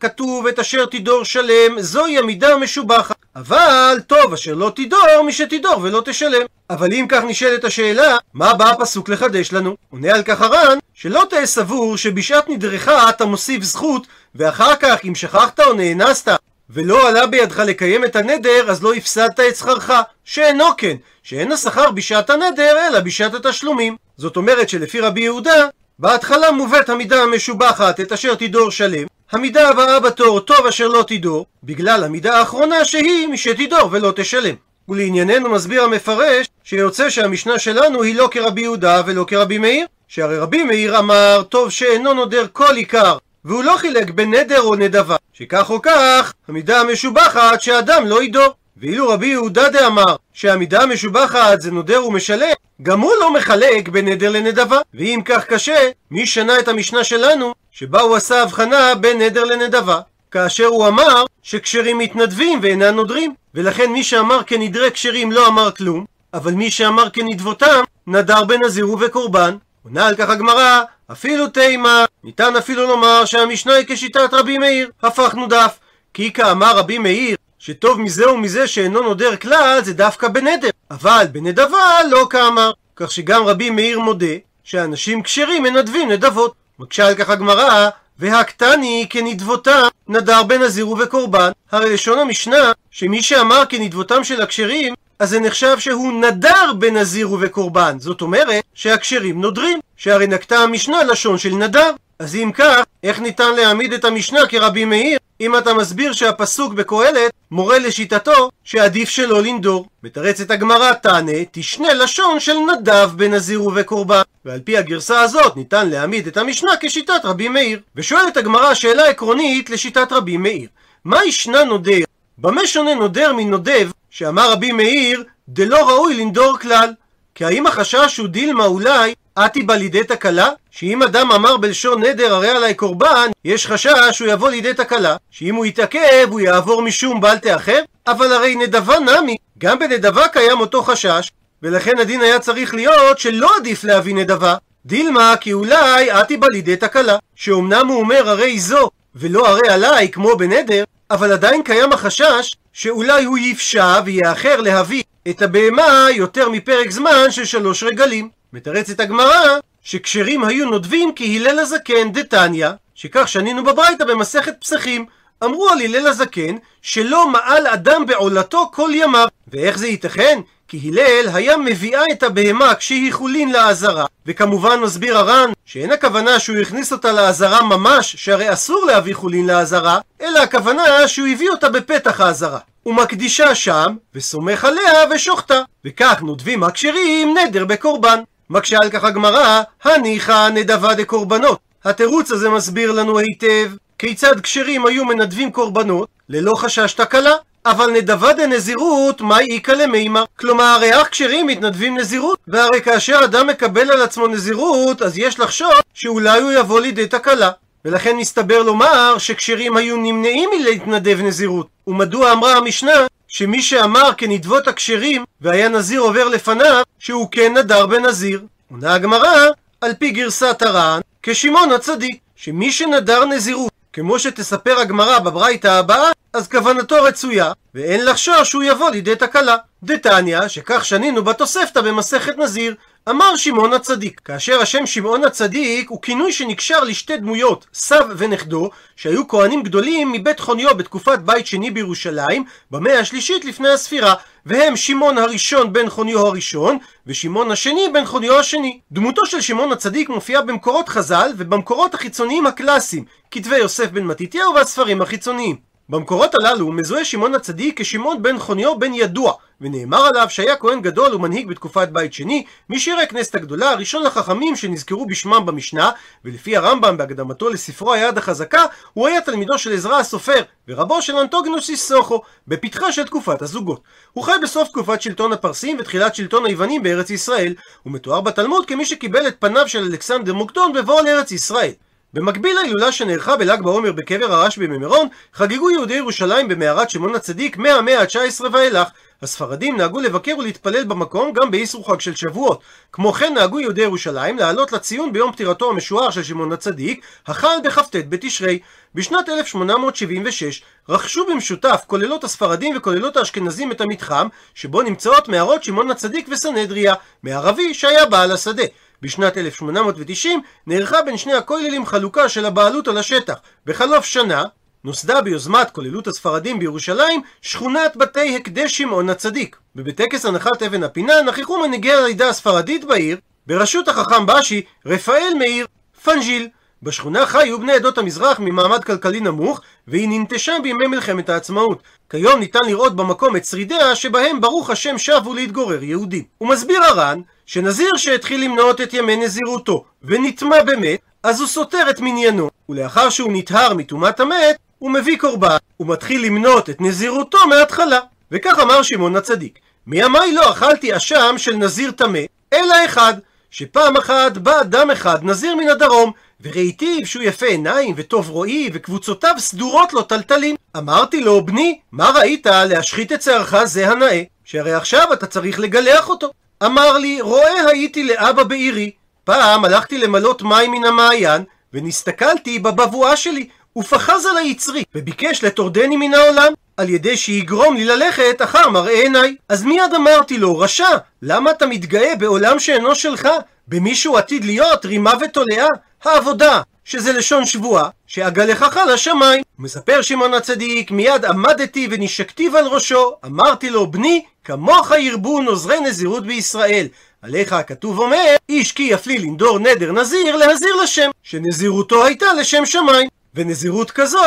כתוב 0.00 0.46
את 0.46 0.58
אשר 0.58 0.86
תדור 0.86 1.24
שלם, 1.24 1.80
זוהי 1.80 2.18
המידה 2.18 2.54
המשובחת. 2.54 3.16
אבל 3.36 4.00
טוב 4.06 4.32
אשר 4.32 4.54
לא 4.54 4.72
תדור, 4.76 5.22
מי 5.26 5.32
שתדור 5.32 5.78
ולא 5.82 6.02
תשלם. 6.04 6.46
אבל 6.70 6.92
אם 6.92 7.06
כך 7.08 7.22
נשאלת 7.24 7.64
השאלה, 7.64 8.16
מה 8.34 8.54
בא 8.54 8.70
הפסוק 8.70 9.08
לחדש 9.08 9.52
לנו? 9.52 9.76
עונה 9.90 10.14
על 10.14 10.22
כך 10.22 10.42
הר"ן, 10.42 10.78
שלא 10.94 11.26
תהיה 11.30 11.46
סבור 11.46 11.96
שבשעת 11.96 12.48
נדרך 12.48 12.88
אתה 12.88 13.24
מוסיף 13.24 13.62
זכות, 13.62 14.06
ואחר 14.34 14.76
כך 14.76 14.98
אם 15.04 15.14
שכחת 15.14 15.60
או 15.60 15.72
נאנסת 15.72 16.28
ולא 16.70 17.08
עלה 17.08 17.26
בידך 17.26 17.58
לקיים 17.58 18.04
את 18.04 18.16
הנדר, 18.16 18.70
אז 18.70 18.82
לא 18.82 18.94
הפסדת 18.94 19.40
את 19.40 19.56
שכרך. 19.56 19.92
שאינו 20.24 20.64
כן, 20.78 20.96
שאין 21.22 21.52
השכר 21.52 21.90
בשעת 21.90 22.30
הנדר, 22.30 22.88
אלא 22.88 23.00
בשעת 23.00 23.34
התשלומים. 23.34 23.96
זאת 24.16 24.36
אומרת 24.36 24.68
שלפי 24.68 25.00
רבי 25.00 25.20
יהודה, 25.20 25.66
בהתחלה 25.98 26.50
מובאת 26.50 26.88
המידה 26.88 27.22
המשובחת 27.22 28.00
את 28.00 28.12
אשר 28.12 28.34
תדור 28.34 28.70
שלם, 28.70 29.06
המידה 29.32 29.68
הבאה 29.68 30.00
בתור 30.00 30.40
טוב 30.40 30.66
אשר 30.66 30.88
לא 30.88 31.04
תדור, 31.08 31.46
בגלל 31.64 32.04
המידה 32.04 32.38
האחרונה 32.38 32.84
שהיא 32.84 33.28
משתדור 33.28 33.88
ולא 33.90 34.12
תשלם. 34.16 34.54
ולענייננו 34.88 35.48
מסביר 35.50 35.82
המפרש 35.82 36.46
שיוצא 36.64 37.10
שהמשנה 37.10 37.58
שלנו 37.58 38.02
היא 38.02 38.14
לא 38.14 38.28
כרבי 38.30 38.60
יהודה 38.60 39.02
ולא 39.06 39.24
כרבי 39.28 39.58
מאיר, 39.58 39.86
שהרי 40.08 40.38
רבי 40.38 40.62
מאיר 40.62 40.98
אמר 40.98 41.42
טוב 41.48 41.70
שאינו 41.70 42.14
נודר 42.14 42.46
כל 42.52 42.76
עיקר 42.76 43.18
והוא 43.44 43.64
לא 43.64 43.76
חילק 43.76 44.10
בין 44.10 44.34
נדר 44.34 44.60
או 44.60 44.74
נדבה, 44.74 45.16
שכך 45.32 45.70
או 45.70 45.82
כך, 45.82 46.32
המידה 46.48 46.80
המשובחת 46.80 47.60
שאדם 47.60 48.06
לא 48.06 48.22
ידור. 48.22 48.54
ואילו 48.76 49.08
רבי 49.08 49.26
יהודה 49.26 49.68
דאמר 49.68 50.16
שהמידה 50.32 50.82
המשובחת 50.82 51.60
זה 51.60 51.70
נודר 51.70 52.06
ומשלם, 52.06 52.52
גם 52.82 53.00
הוא 53.00 53.12
לא 53.20 53.34
מחלק 53.34 53.88
בין 53.88 54.08
נדר 54.08 54.30
לנדבה. 54.30 54.78
ואם 54.94 55.20
כך 55.24 55.44
קשה, 55.44 55.88
מי 56.10 56.26
שנה 56.26 56.58
את 56.58 56.68
המשנה 56.68 57.04
שלנו, 57.04 57.54
שבה 57.70 58.00
הוא 58.00 58.16
עשה 58.16 58.42
הבחנה 58.42 58.94
בין 58.94 59.22
נדר 59.22 59.44
לנדבה? 59.44 60.00
כאשר 60.30 60.66
הוא 60.66 60.88
אמר 60.88 61.24
שכשרים 61.42 61.98
מתנדבים 61.98 62.58
ואינם 62.62 62.94
נודרים. 62.96 63.34
ולכן 63.54 63.92
מי 63.92 64.04
שאמר 64.04 64.42
כנדרי 64.46 64.90
כשרים 64.90 65.32
לא 65.32 65.48
אמר 65.48 65.70
כלום, 65.70 66.04
אבל 66.34 66.52
מי 66.52 66.70
שאמר 66.70 67.10
כנדבותם, 67.10 67.84
נדר 68.06 68.44
בנזיר 68.44 68.90
ובקורבן. 68.90 69.56
עונה 69.84 70.06
על 70.06 70.16
כך 70.16 70.28
הגמרא, 70.28 70.82
אפילו 71.12 71.48
תימה, 71.48 72.04
ניתן 72.24 72.56
אפילו 72.56 72.86
לומר 72.86 73.24
שהמשנה 73.24 73.74
היא 73.74 73.86
כשיטת 73.88 74.28
רבי 74.34 74.58
מאיר. 74.58 74.90
הפכנו 75.02 75.46
דף. 75.46 75.78
כי 76.14 76.32
כאמר 76.32 76.76
רבי 76.76 76.98
מאיר, 76.98 77.36
שטוב 77.58 78.00
מזה 78.00 78.30
ומזה 78.30 78.68
שאינו 78.68 79.02
נודר 79.02 79.36
כלל, 79.36 79.80
זה 79.82 79.94
דווקא 79.94 80.28
בנדר. 80.28 80.68
אבל 80.90 81.26
בנדבה 81.32 82.02
לא 82.10 82.26
כאמר. 82.30 82.72
כך 82.96 83.10
שגם 83.10 83.46
רבי 83.46 83.70
מאיר 83.70 84.00
מודה 84.00 84.34
שאנשים 84.64 85.22
כשרים 85.22 85.62
מנדבים 85.62 86.10
נדבות. 86.10 86.54
מקשה 86.78 87.08
על 87.08 87.14
כך 87.14 87.30
הגמרא, 87.30 87.88
והקטני 88.18 89.06
כנדבותם 89.10 89.88
נדר 90.08 90.42
בנזיר 90.42 90.88
ובקורבן. 90.88 91.50
הרי 91.72 91.94
לשון 91.94 92.18
המשנה, 92.18 92.72
שמי 92.90 93.22
שאמר 93.22 93.62
כנדבותם 93.68 94.24
של 94.24 94.42
הכשרים, 94.42 94.94
אז 95.22 95.30
זה 95.30 95.40
נחשב 95.40 95.78
שהוא 95.78 96.12
נדר 96.12 96.72
בנזיר 96.78 97.32
ובקורבן. 97.32 97.96
זאת 97.98 98.20
אומרת 98.20 98.64
שהכשרים 98.74 99.40
נודרים, 99.40 99.78
שהרי 99.96 100.26
נקטה 100.26 100.58
המשנה 100.58 101.04
לשון 101.04 101.38
של 101.38 101.54
נדר. 101.54 101.90
אז 102.18 102.34
אם 102.34 102.50
כך, 102.54 102.84
איך 103.02 103.20
ניתן 103.20 103.54
להעמיד 103.54 103.92
את 103.92 104.04
המשנה 104.04 104.46
כרבי 104.46 104.84
מאיר, 104.84 105.18
אם 105.40 105.56
אתה 105.56 105.74
מסביר 105.74 106.12
שהפסוק 106.12 106.72
בקהלת 106.72 107.32
מורה 107.50 107.78
לשיטתו 107.78 108.50
שעדיף 108.64 109.08
שלא 109.08 109.42
לנדור? 109.42 109.86
מתרצת 110.02 110.50
הגמרא 110.50 110.92
תענה, 110.92 111.44
תשנה 111.52 111.94
לשון 111.94 112.40
של 112.40 112.56
נדב 112.72 113.10
בנזיר 113.16 113.64
ובקורבן. 113.64 114.22
ועל 114.44 114.60
פי 114.60 114.76
הגרסה 114.76 115.20
הזאת 115.20 115.56
ניתן 115.56 115.88
להעמיד 115.88 116.26
את 116.26 116.36
המשנה 116.36 116.72
כשיטת 116.80 117.20
רבי 117.24 117.48
מאיר. 117.48 117.80
ושואלת 117.96 118.36
הגמרא 118.36 118.74
שאלה 118.74 119.08
עקרונית 119.08 119.70
לשיטת 119.70 120.12
רבי 120.12 120.36
מאיר. 120.36 120.68
מה 121.04 121.24
ישנה 121.24 121.64
נודר? 121.64 122.04
במה 122.38 122.66
שונה 122.66 122.94
נודר 122.94 123.32
מנודב 123.32 123.90
שאמר 124.14 124.52
רבי 124.52 124.72
מאיר 124.72 125.24
דלא 125.48 125.88
ראוי 125.88 126.14
לנדור 126.14 126.58
כלל? 126.58 126.92
כי 127.34 127.44
האם 127.44 127.66
החשש 127.66 128.16
הוא 128.18 128.28
דילמה 128.28 128.66
אולי 128.66 129.14
אתי 129.38 129.62
בא 129.62 129.74
לידי 129.74 130.04
תקלה? 130.04 130.48
שאם 130.70 131.02
אדם 131.02 131.32
אמר 131.32 131.56
בלשון 131.56 132.02
נדר 132.02 132.34
הרי 132.34 132.48
עלי 132.48 132.74
קורבן, 132.74 133.30
יש 133.44 133.66
חשש 133.66 133.90
שהוא 134.12 134.28
יבוא 134.28 134.50
לידי 134.50 134.74
תקלה, 134.74 135.16
שאם 135.30 135.54
הוא 135.54 135.66
יתעכב 135.66 136.28
הוא 136.30 136.40
יעבור 136.40 136.82
משום 136.82 137.20
בל 137.20 137.38
תאחר? 137.38 137.80
אבל 138.06 138.32
הרי 138.32 138.54
נדבה 138.54 138.98
נמי, 138.98 139.36
גם 139.58 139.78
בנדבה 139.78 140.28
קיים 140.28 140.60
אותו 140.60 140.82
חשש, 140.82 141.30
ולכן 141.62 141.98
הדין 142.00 142.20
היה 142.20 142.38
צריך 142.38 142.74
להיות 142.74 143.18
שלא 143.18 143.56
עדיף 143.56 143.84
להביא 143.84 144.14
נדבה. 144.14 144.54
דילמה 144.86 145.34
כי 145.40 145.52
אולי 145.52 146.20
אתי 146.20 146.36
בא 146.36 146.46
לידי 146.52 146.76
תקלה, 146.76 147.16
שאומנם 147.36 147.86
הוא 147.88 148.00
אומר 148.00 148.28
הרי 148.30 148.58
זו, 148.58 148.90
ולא 149.14 149.48
הרי 149.48 149.68
עליי 149.68 150.10
כמו 150.10 150.36
בנדר, 150.36 150.84
אבל 151.12 151.32
עדיין 151.32 151.62
קיים 151.62 151.92
החשש 151.92 152.54
שאולי 152.72 153.24
הוא 153.24 153.38
יפשע 153.38 154.00
ויאחר 154.04 154.60
להביא 154.60 155.02
את 155.30 155.42
הבהמה 155.42 156.06
יותר 156.12 156.48
מפרק 156.48 156.90
זמן 156.90 157.30
של 157.30 157.44
שלוש 157.44 157.82
רגלים. 157.82 158.28
מתרצת 158.52 159.00
הגמרא 159.00 159.58
שכשרים 159.82 160.44
היו 160.44 160.66
נודבים 160.66 161.12
כי 161.12 161.36
הלל 161.36 161.58
הזקן 161.58 162.12
דתניא, 162.12 162.68
שכך 162.94 163.28
שנינו 163.28 163.64
בברייתא 163.64 164.04
במסכת 164.04 164.54
פסחים. 164.60 165.06
אמרו 165.44 165.68
על 165.68 165.80
הלל 165.80 166.06
הזקן 166.06 166.56
שלא 166.82 167.28
מעל 167.28 167.66
אדם 167.66 168.06
בעולתו 168.06 168.70
כל 168.74 168.90
ימיו. 168.94 169.28
ואיך 169.48 169.78
זה 169.78 169.86
ייתכן? 169.86 170.40
כי 170.72 170.80
הלל 170.88 171.28
היה 171.34 171.56
מביאה 171.56 172.02
את 172.12 172.22
הבהמה 172.22 172.74
כשהיא 172.74 173.12
חולין 173.12 173.52
לעזרה, 173.52 174.06
וכמובן 174.26 174.80
מסביר 174.80 175.18
הר"ן 175.18 175.50
שאין 175.64 175.92
הכוונה 175.92 176.38
שהוא 176.38 176.56
הכניס 176.56 176.92
אותה 176.92 177.12
לעזרה 177.12 177.62
ממש, 177.62 178.16
שהרי 178.18 178.52
אסור 178.52 178.84
להביא 178.86 179.14
חולין 179.14 179.46
לעזרה, 179.46 179.98
אלא 180.20 180.38
הכוונה 180.38 181.08
שהוא 181.08 181.28
הביא 181.28 181.50
אותה 181.50 181.70
בפתח 181.70 182.20
העזרה. 182.20 182.58
ומקדישה 182.86 183.54
שם, 183.54 183.96
וסומך 184.14 184.64
עליה 184.64 185.04
ושוחטה. 185.10 185.62
וכך 185.84 186.22
נודבים 186.22 186.64
הכשרים 186.64 187.36
נדר 187.38 187.64
בקורבן. 187.64 188.20
מקשה 188.50 188.76
על 188.82 188.90
כך 188.90 189.04
הגמרא, 189.04 189.62
הניחא 189.84 190.48
נדבה 190.48 190.94
דקורבנות. 190.94 191.58
התירוץ 191.84 192.30
הזה 192.30 192.50
מסביר 192.50 192.92
לנו 192.92 193.18
היטב 193.18 193.70
כיצד 193.98 194.40
כשרים 194.40 194.86
היו 194.86 195.04
מנדבים 195.04 195.52
קורבנות 195.52 196.08
ללא 196.28 196.52
חשש 196.56 196.92
תקלה. 196.92 197.34
אבל 197.66 197.90
נדבה 197.90 198.32
דנזירות, 198.32 199.20
מהי 199.20 199.46
איכא 199.50 199.72
למימר? 199.72 200.24
כלומר, 200.38 200.80
אך 200.92 201.08
כשרים 201.10 201.46
מתנדבים 201.46 201.98
נזירות, 201.98 202.38
והרי 202.48 202.80
כאשר 202.82 203.20
אדם 203.24 203.46
מקבל 203.46 203.90
על 203.90 204.02
עצמו 204.02 204.26
נזירות, 204.26 205.02
אז 205.02 205.18
יש 205.18 205.40
לחשוב 205.40 205.70
שאולי 205.94 206.40
הוא 206.40 206.52
יבוא 206.52 206.80
לידי 206.80 207.06
תקלה. 207.06 207.50
ולכן 207.84 208.16
מסתבר 208.16 208.62
לומר 208.62 209.18
שכשרים 209.18 209.76
היו 209.76 209.96
נמנעים 209.96 210.50
מלהתנדב 210.58 211.18
נזירות. 211.22 211.66
ומדוע 211.86 212.32
אמרה 212.32 212.56
המשנה 212.56 213.06
שמי 213.28 213.62
שאמר 213.62 214.10
כנדבות 214.16 214.68
הכשרים 214.68 215.24
והיה 215.40 215.68
נזיר 215.68 216.00
עובר 216.00 216.28
לפניו, 216.28 216.82
שהוא 216.98 217.28
כן 217.30 217.56
נדר 217.56 217.86
בנזיר. 217.86 218.42
עונה 218.70 218.94
הגמרא, 218.94 219.46
על 219.80 219.94
פי 219.98 220.10
גרסת 220.10 220.62
הר"ן, 220.62 221.00
כשמעון 221.22 221.72
הצדיק, 221.72 222.16
שמי 222.36 222.72
שנדר 222.72 223.24
נזירות, 223.24 223.71
כמו 223.92 224.18
שתספר 224.18 224.78
הגמרא 224.78 225.18
בברייתא 225.18 225.68
הבאה, 225.68 226.10
אז 226.32 226.48
כוונתו 226.48 227.02
רצויה, 227.02 227.52
ואין 227.74 228.04
לחשוש 228.04 228.50
שהוא 228.50 228.62
יבוא 228.62 228.90
לידי 228.90 229.16
תקלה. 229.16 229.56
דתניא, 229.82 230.48
שכך 230.48 230.84
שנינו 230.84 231.24
בתוספתא 231.24 231.80
במסכת 231.80 232.38
נזיר, 232.38 232.74
אמר 233.10 233.36
שמעון 233.36 233.72
הצדיק, 233.72 234.20
כאשר 234.24 234.60
השם 234.60 234.86
שמעון 234.86 235.24
הצדיק 235.24 235.90
הוא 235.90 236.02
כינוי 236.02 236.32
שנקשר 236.32 236.80
לשתי 236.80 237.16
דמויות, 237.16 237.66
סב 237.74 238.04
ונכדו, 238.16 238.70
שהיו 238.96 239.28
כהנים 239.28 239.62
גדולים 239.62 240.12
מבית 240.12 240.40
חוניו 240.40 240.76
בתקופת 240.76 241.18
בית 241.18 241.46
שני 241.46 241.70
בירושלים, 241.70 242.44
במאה 242.70 242.98
השלישית 242.98 243.44
לפני 243.44 243.68
הספירה, 243.68 244.14
והם 244.46 244.76
שמעון 244.76 245.18
הראשון 245.18 245.72
בן 245.72 245.88
חוניו 245.88 246.26
הראשון, 246.26 246.78
ושמעון 247.06 247.50
השני 247.50 247.88
בן 247.92 248.04
חוניו 248.04 248.38
השני. 248.38 248.80
דמותו 248.92 249.26
של 249.26 249.40
שמעון 249.40 249.72
הצדיק 249.72 250.08
מופיעה 250.08 250.42
במקורות 250.42 250.88
חז"ל 250.88 251.32
ובמקורות 251.36 251.94
החיצוניים 251.94 252.46
הקלאסיים, 252.46 253.04
כתבי 253.30 253.56
יוסף 253.56 253.90
בן 253.90 254.04
מתתיהו 254.04 254.54
והספרים 254.54 255.02
החיצוניים. 255.02 255.71
במקורות 255.88 256.34
הללו 256.34 256.72
מזוהה 256.72 257.04
שמעון 257.04 257.34
הצדיק 257.34 257.80
כשמעון 257.80 258.22
בן 258.22 258.38
חוניו 258.38 258.78
בן 258.78 258.94
ידוע, 258.94 259.32
ונאמר 259.60 260.06
עליו 260.06 260.26
שהיה 260.30 260.56
כהן 260.56 260.80
גדול 260.80 261.14
ומנהיג 261.14 261.48
בתקופת 261.48 261.88
בית 261.88 262.12
שני, 262.12 262.44
משירי 262.70 263.02
הכנסת 263.02 263.34
הגדולה, 263.34 263.70
הראשון 263.70 264.02
לחכמים 264.02 264.56
שנזכרו 264.56 265.06
בשמם 265.06 265.46
במשנה, 265.46 265.90
ולפי 266.24 266.56
הרמב"ם 266.56 266.96
בהקדמתו 266.96 267.48
לספרו 267.48 267.92
היד 267.92 268.18
החזקה, 268.18 268.64
הוא 268.92 269.08
היה 269.08 269.20
תלמידו 269.20 269.58
של 269.58 269.72
עזרא 269.72 269.98
הסופר, 269.98 270.42
ורבו 270.68 271.02
של 271.02 271.16
אנטוגנוס 271.16 271.70
איסוכו, 271.70 272.22
בפתחה 272.48 272.92
של 272.92 273.04
תקופת 273.04 273.42
הזוגות. 273.42 273.80
הוא 274.12 274.24
חי 274.24 274.36
בסוף 274.42 274.68
תקופת 274.68 275.02
שלטון 275.02 275.32
הפרסים 275.32 275.76
ותחילת 275.80 276.14
שלטון 276.14 276.46
היוונים 276.46 276.82
בארץ 276.82 277.10
ישראל, 277.10 277.54
ומתואר 277.86 278.20
בתלמוד 278.20 278.66
כמי 278.66 278.84
שקיבל 278.84 279.28
את 279.28 279.36
פניו 279.38 279.68
של 279.68 279.84
אלכסנדר 279.84 280.34
מוקדון 280.34 280.72
בבואו 280.72 281.04
לארץ 281.04 281.32
ישראל. 281.32 281.72
במקביל 282.14 282.56
להילולה 282.56 282.92
שנערכה 282.92 283.36
בל"ג 283.36 283.62
בעומר 283.62 283.92
בקבר 283.92 284.32
הרשב"י 284.32 284.66
במירון, 284.66 285.08
חגגו 285.34 285.70
יהודי 285.70 285.94
ירושלים 285.94 286.48
במערת 286.48 286.90
שמעון 286.90 287.14
הצדיק 287.14 287.56
מהמאה 287.56 288.00
ה-19 288.00 288.44
ואילך. 288.52 288.88
הספרדים 289.22 289.76
נהגו 289.76 290.00
לבקר 290.00 290.34
ולהתפלל 290.38 290.84
במקום 290.84 291.32
גם 291.32 291.50
באיסרו 291.50 291.84
חג 291.84 292.00
של 292.00 292.14
שבועות. 292.14 292.60
כמו 292.92 293.12
כן 293.12 293.34
נהגו 293.34 293.60
יהודי 293.60 293.82
ירושלים 293.82 294.38
לעלות 294.38 294.72
לציון 294.72 295.12
ביום 295.12 295.32
פטירתו 295.32 295.70
המשוער 295.70 296.10
של 296.10 296.22
שמעון 296.22 296.52
הצדיק, 296.52 297.04
החל 297.26 297.56
בכ"ט 297.64 297.96
בתשרי. 298.08 298.58
בשנת 298.94 299.28
1876 299.28 300.62
רכשו 300.88 301.26
במשותף 301.26 301.84
כוללות 301.86 302.24
הספרדים 302.24 302.76
וכוללות 302.76 303.16
האשכנזים 303.16 303.72
את 303.72 303.80
המתחם, 303.80 304.28
שבו 304.54 304.82
נמצאות 304.82 305.28
מערות 305.28 305.64
שמעון 305.64 305.90
הצדיק 305.90 306.28
וסנהדריה, 306.30 306.94
מערבי 307.22 307.74
שהיה 307.74 308.06
בעל 308.06 308.32
השדה. 308.32 308.64
בשנת 309.02 309.36
1890 309.38 310.40
נערכה 310.66 311.02
בין 311.02 311.16
שני 311.16 311.32
הכוללים 311.32 311.86
חלוקה 311.86 312.28
של 312.28 312.46
הבעלות 312.46 312.88
על 312.88 312.98
השטח. 312.98 313.34
בחלוף 313.66 314.04
שנה 314.04 314.44
נוסדה 314.84 315.20
ביוזמת 315.20 315.70
כוללות 315.70 316.06
הספרדים 316.06 316.58
בירושלים 316.58 317.22
שכונת 317.42 317.96
בתי 317.96 318.36
הקדש 318.36 318.78
שמעון 318.78 319.10
הצדיק. 319.10 319.56
ובטקס 319.76 320.26
הנחת 320.26 320.62
אבן 320.62 320.82
הפינה 320.82 321.12
נכחו 321.22 321.58
מנהיגי 321.58 321.92
העדה 321.92 322.28
הספרדית 322.28 322.84
בעיר 322.84 323.16
בראשות 323.46 323.88
החכם 323.88 324.26
בשי 324.26 324.62
רפאל 324.86 325.32
מאיר 325.38 325.66
פנג'יל. 326.04 326.48
בשכונה 326.82 327.26
חיו 327.26 327.58
בני 327.60 327.72
עדות 327.72 327.98
המזרח 327.98 328.40
ממעמד 328.40 328.84
כלכלי 328.84 329.20
נמוך, 329.20 329.60
והיא 329.88 330.08
ננטשה 330.08 330.52
בימי 330.62 330.86
מלחמת 330.86 331.28
העצמאות. 331.28 331.82
כיום 332.10 332.40
ניתן 332.40 332.60
לראות 332.66 332.96
במקום 332.96 333.36
את 333.36 333.44
שרידיה 333.44 333.94
שבהם 333.94 334.40
ברוך 334.40 334.70
השם 334.70 334.98
שבו 334.98 335.34
להתגורר 335.34 335.82
יהודים. 335.82 336.24
הוא 336.38 336.48
מסביר 336.48 336.84
הר"ן 336.84 337.20
שנזיר 337.46 337.96
שהתחיל 337.96 338.44
למנות 338.44 338.80
את 338.80 338.94
ימי 338.94 339.16
נזירותו 339.16 339.84
ונטמע 340.02 340.62
במת, 340.62 341.00
אז 341.22 341.40
הוא 341.40 341.48
סותר 341.48 341.90
את 341.90 342.00
מניינו, 342.00 342.50
ולאחר 342.68 343.10
שהוא 343.10 343.32
נטהר 343.32 343.74
מטומאת 343.74 344.20
המת, 344.20 344.56
הוא 344.78 344.90
מביא 344.90 345.18
קורבן, 345.18 345.56
ומתחיל 345.80 346.26
למנות 346.26 346.70
את 346.70 346.80
נזירותו 346.80 347.38
מההתחלה. 347.48 348.00
וכך 348.32 348.58
אמר 348.62 348.82
שמעון 348.82 349.16
הצדיק, 349.16 349.58
מימיי 349.86 350.32
לא 350.32 350.50
אכלתי 350.50 350.96
אשם 350.96 351.34
של 351.38 351.56
נזיר 351.56 351.90
טמא, 351.90 352.20
אלא 352.52 352.74
אחד, 352.84 353.14
שפעם 353.50 353.96
אחת 353.96 354.36
בא 354.36 354.60
אדם 354.60 354.90
אחד, 354.90 355.18
נזיר 355.22 355.54
מן 355.54 355.68
הדרום, 355.68 356.12
וראיתיו 356.40 357.06
שהוא 357.06 357.22
יפה 357.22 357.46
עיניים 357.46 357.94
וטוב 357.96 358.30
רואי, 358.30 358.70
וקבוצותיו 358.72 359.34
סדורות 359.38 359.92
לו 359.92 360.02
טלטלים. 360.02 360.56
אמרתי 360.76 361.20
לו, 361.20 361.46
בני, 361.46 361.78
מה 361.92 362.10
ראית 362.10 362.46
להשחית 362.46 363.12
את 363.12 363.22
שערך 363.22 363.64
זה 363.64 363.88
הנאה? 363.88 364.22
שהרי 364.44 364.74
עכשיו 364.74 365.12
אתה 365.12 365.26
צריך 365.26 365.60
לגלח 365.60 366.08
אותו. 366.08 366.30
אמר 366.66 366.98
לי, 366.98 367.20
רואה 367.20 367.66
הייתי 367.68 368.04
לאבא 368.04 368.42
בעירי. 368.42 368.90
פעם 369.24 369.64
הלכתי 369.64 369.98
למלות 369.98 370.42
מים 370.42 370.72
מן 370.72 370.84
המעיין, 370.84 371.44
ונסתכלתי 371.72 372.58
בבבואה 372.58 373.16
שלי, 373.16 373.48
ופחז 373.76 374.26
על 374.26 374.36
היצרי, 374.36 374.84
וביקש 374.94 375.44
לטורדני 375.44 375.96
מן 375.96 376.14
העולם, 376.14 376.52
על 376.76 376.88
ידי 376.88 377.16
שיגרום 377.16 377.76
לי 377.76 377.84
ללכת 377.84 378.42
אחר 378.42 378.70
מראה 378.70 379.02
עיניי. 379.02 379.36
אז 379.48 379.64
מיד 379.64 379.94
אמרתי 379.96 380.38
לו, 380.38 380.58
רשע, 380.58 380.88
למה 381.22 381.50
אתה 381.50 381.66
מתגאה 381.66 382.16
בעולם 382.16 382.58
שאינו 382.58 382.94
שלך? 382.94 383.28
במישהו 383.68 384.16
עתיד 384.16 384.44
להיות 384.44 384.86
רימה 384.86 385.12
ותולעה? 385.20 385.68
העבודה, 386.04 386.60
שזה 386.84 387.12
לשון 387.12 387.46
שבועה, 387.46 387.88
שאגלחך 388.06 388.80
לשמיים. 388.92 389.42
מספר 389.58 390.02
שמעון 390.02 390.34
הצדיק, 390.34 390.90
מיד 390.90 391.24
עמדתי 391.24 391.88
ונשקתיו 391.90 392.56
על 392.56 392.66
ראשו, 392.66 393.16
אמרתי 393.26 393.70
לו, 393.70 393.90
בני, 393.90 394.24
כמוך 394.44 394.90
ירבו 394.98 395.40
נוזרי 395.40 395.80
נזירות 395.80 396.26
בישראל. 396.26 396.86
עליך 397.22 397.52
הכתוב 397.52 397.98
אומר, 397.98 398.36
איש 398.48 398.72
כי 398.72 398.82
יפלי 398.82 399.18
לנדור 399.18 399.58
נדר 399.58 399.92
נזיר, 399.92 400.36
להזיר 400.36 400.74
לשם, 400.82 401.10
שנזירותו 401.22 402.04
הייתה 402.04 402.32
לשם 402.32 402.66
שמיים. 402.66 403.08
ונזירות 403.34 403.90
כזו, 403.90 404.18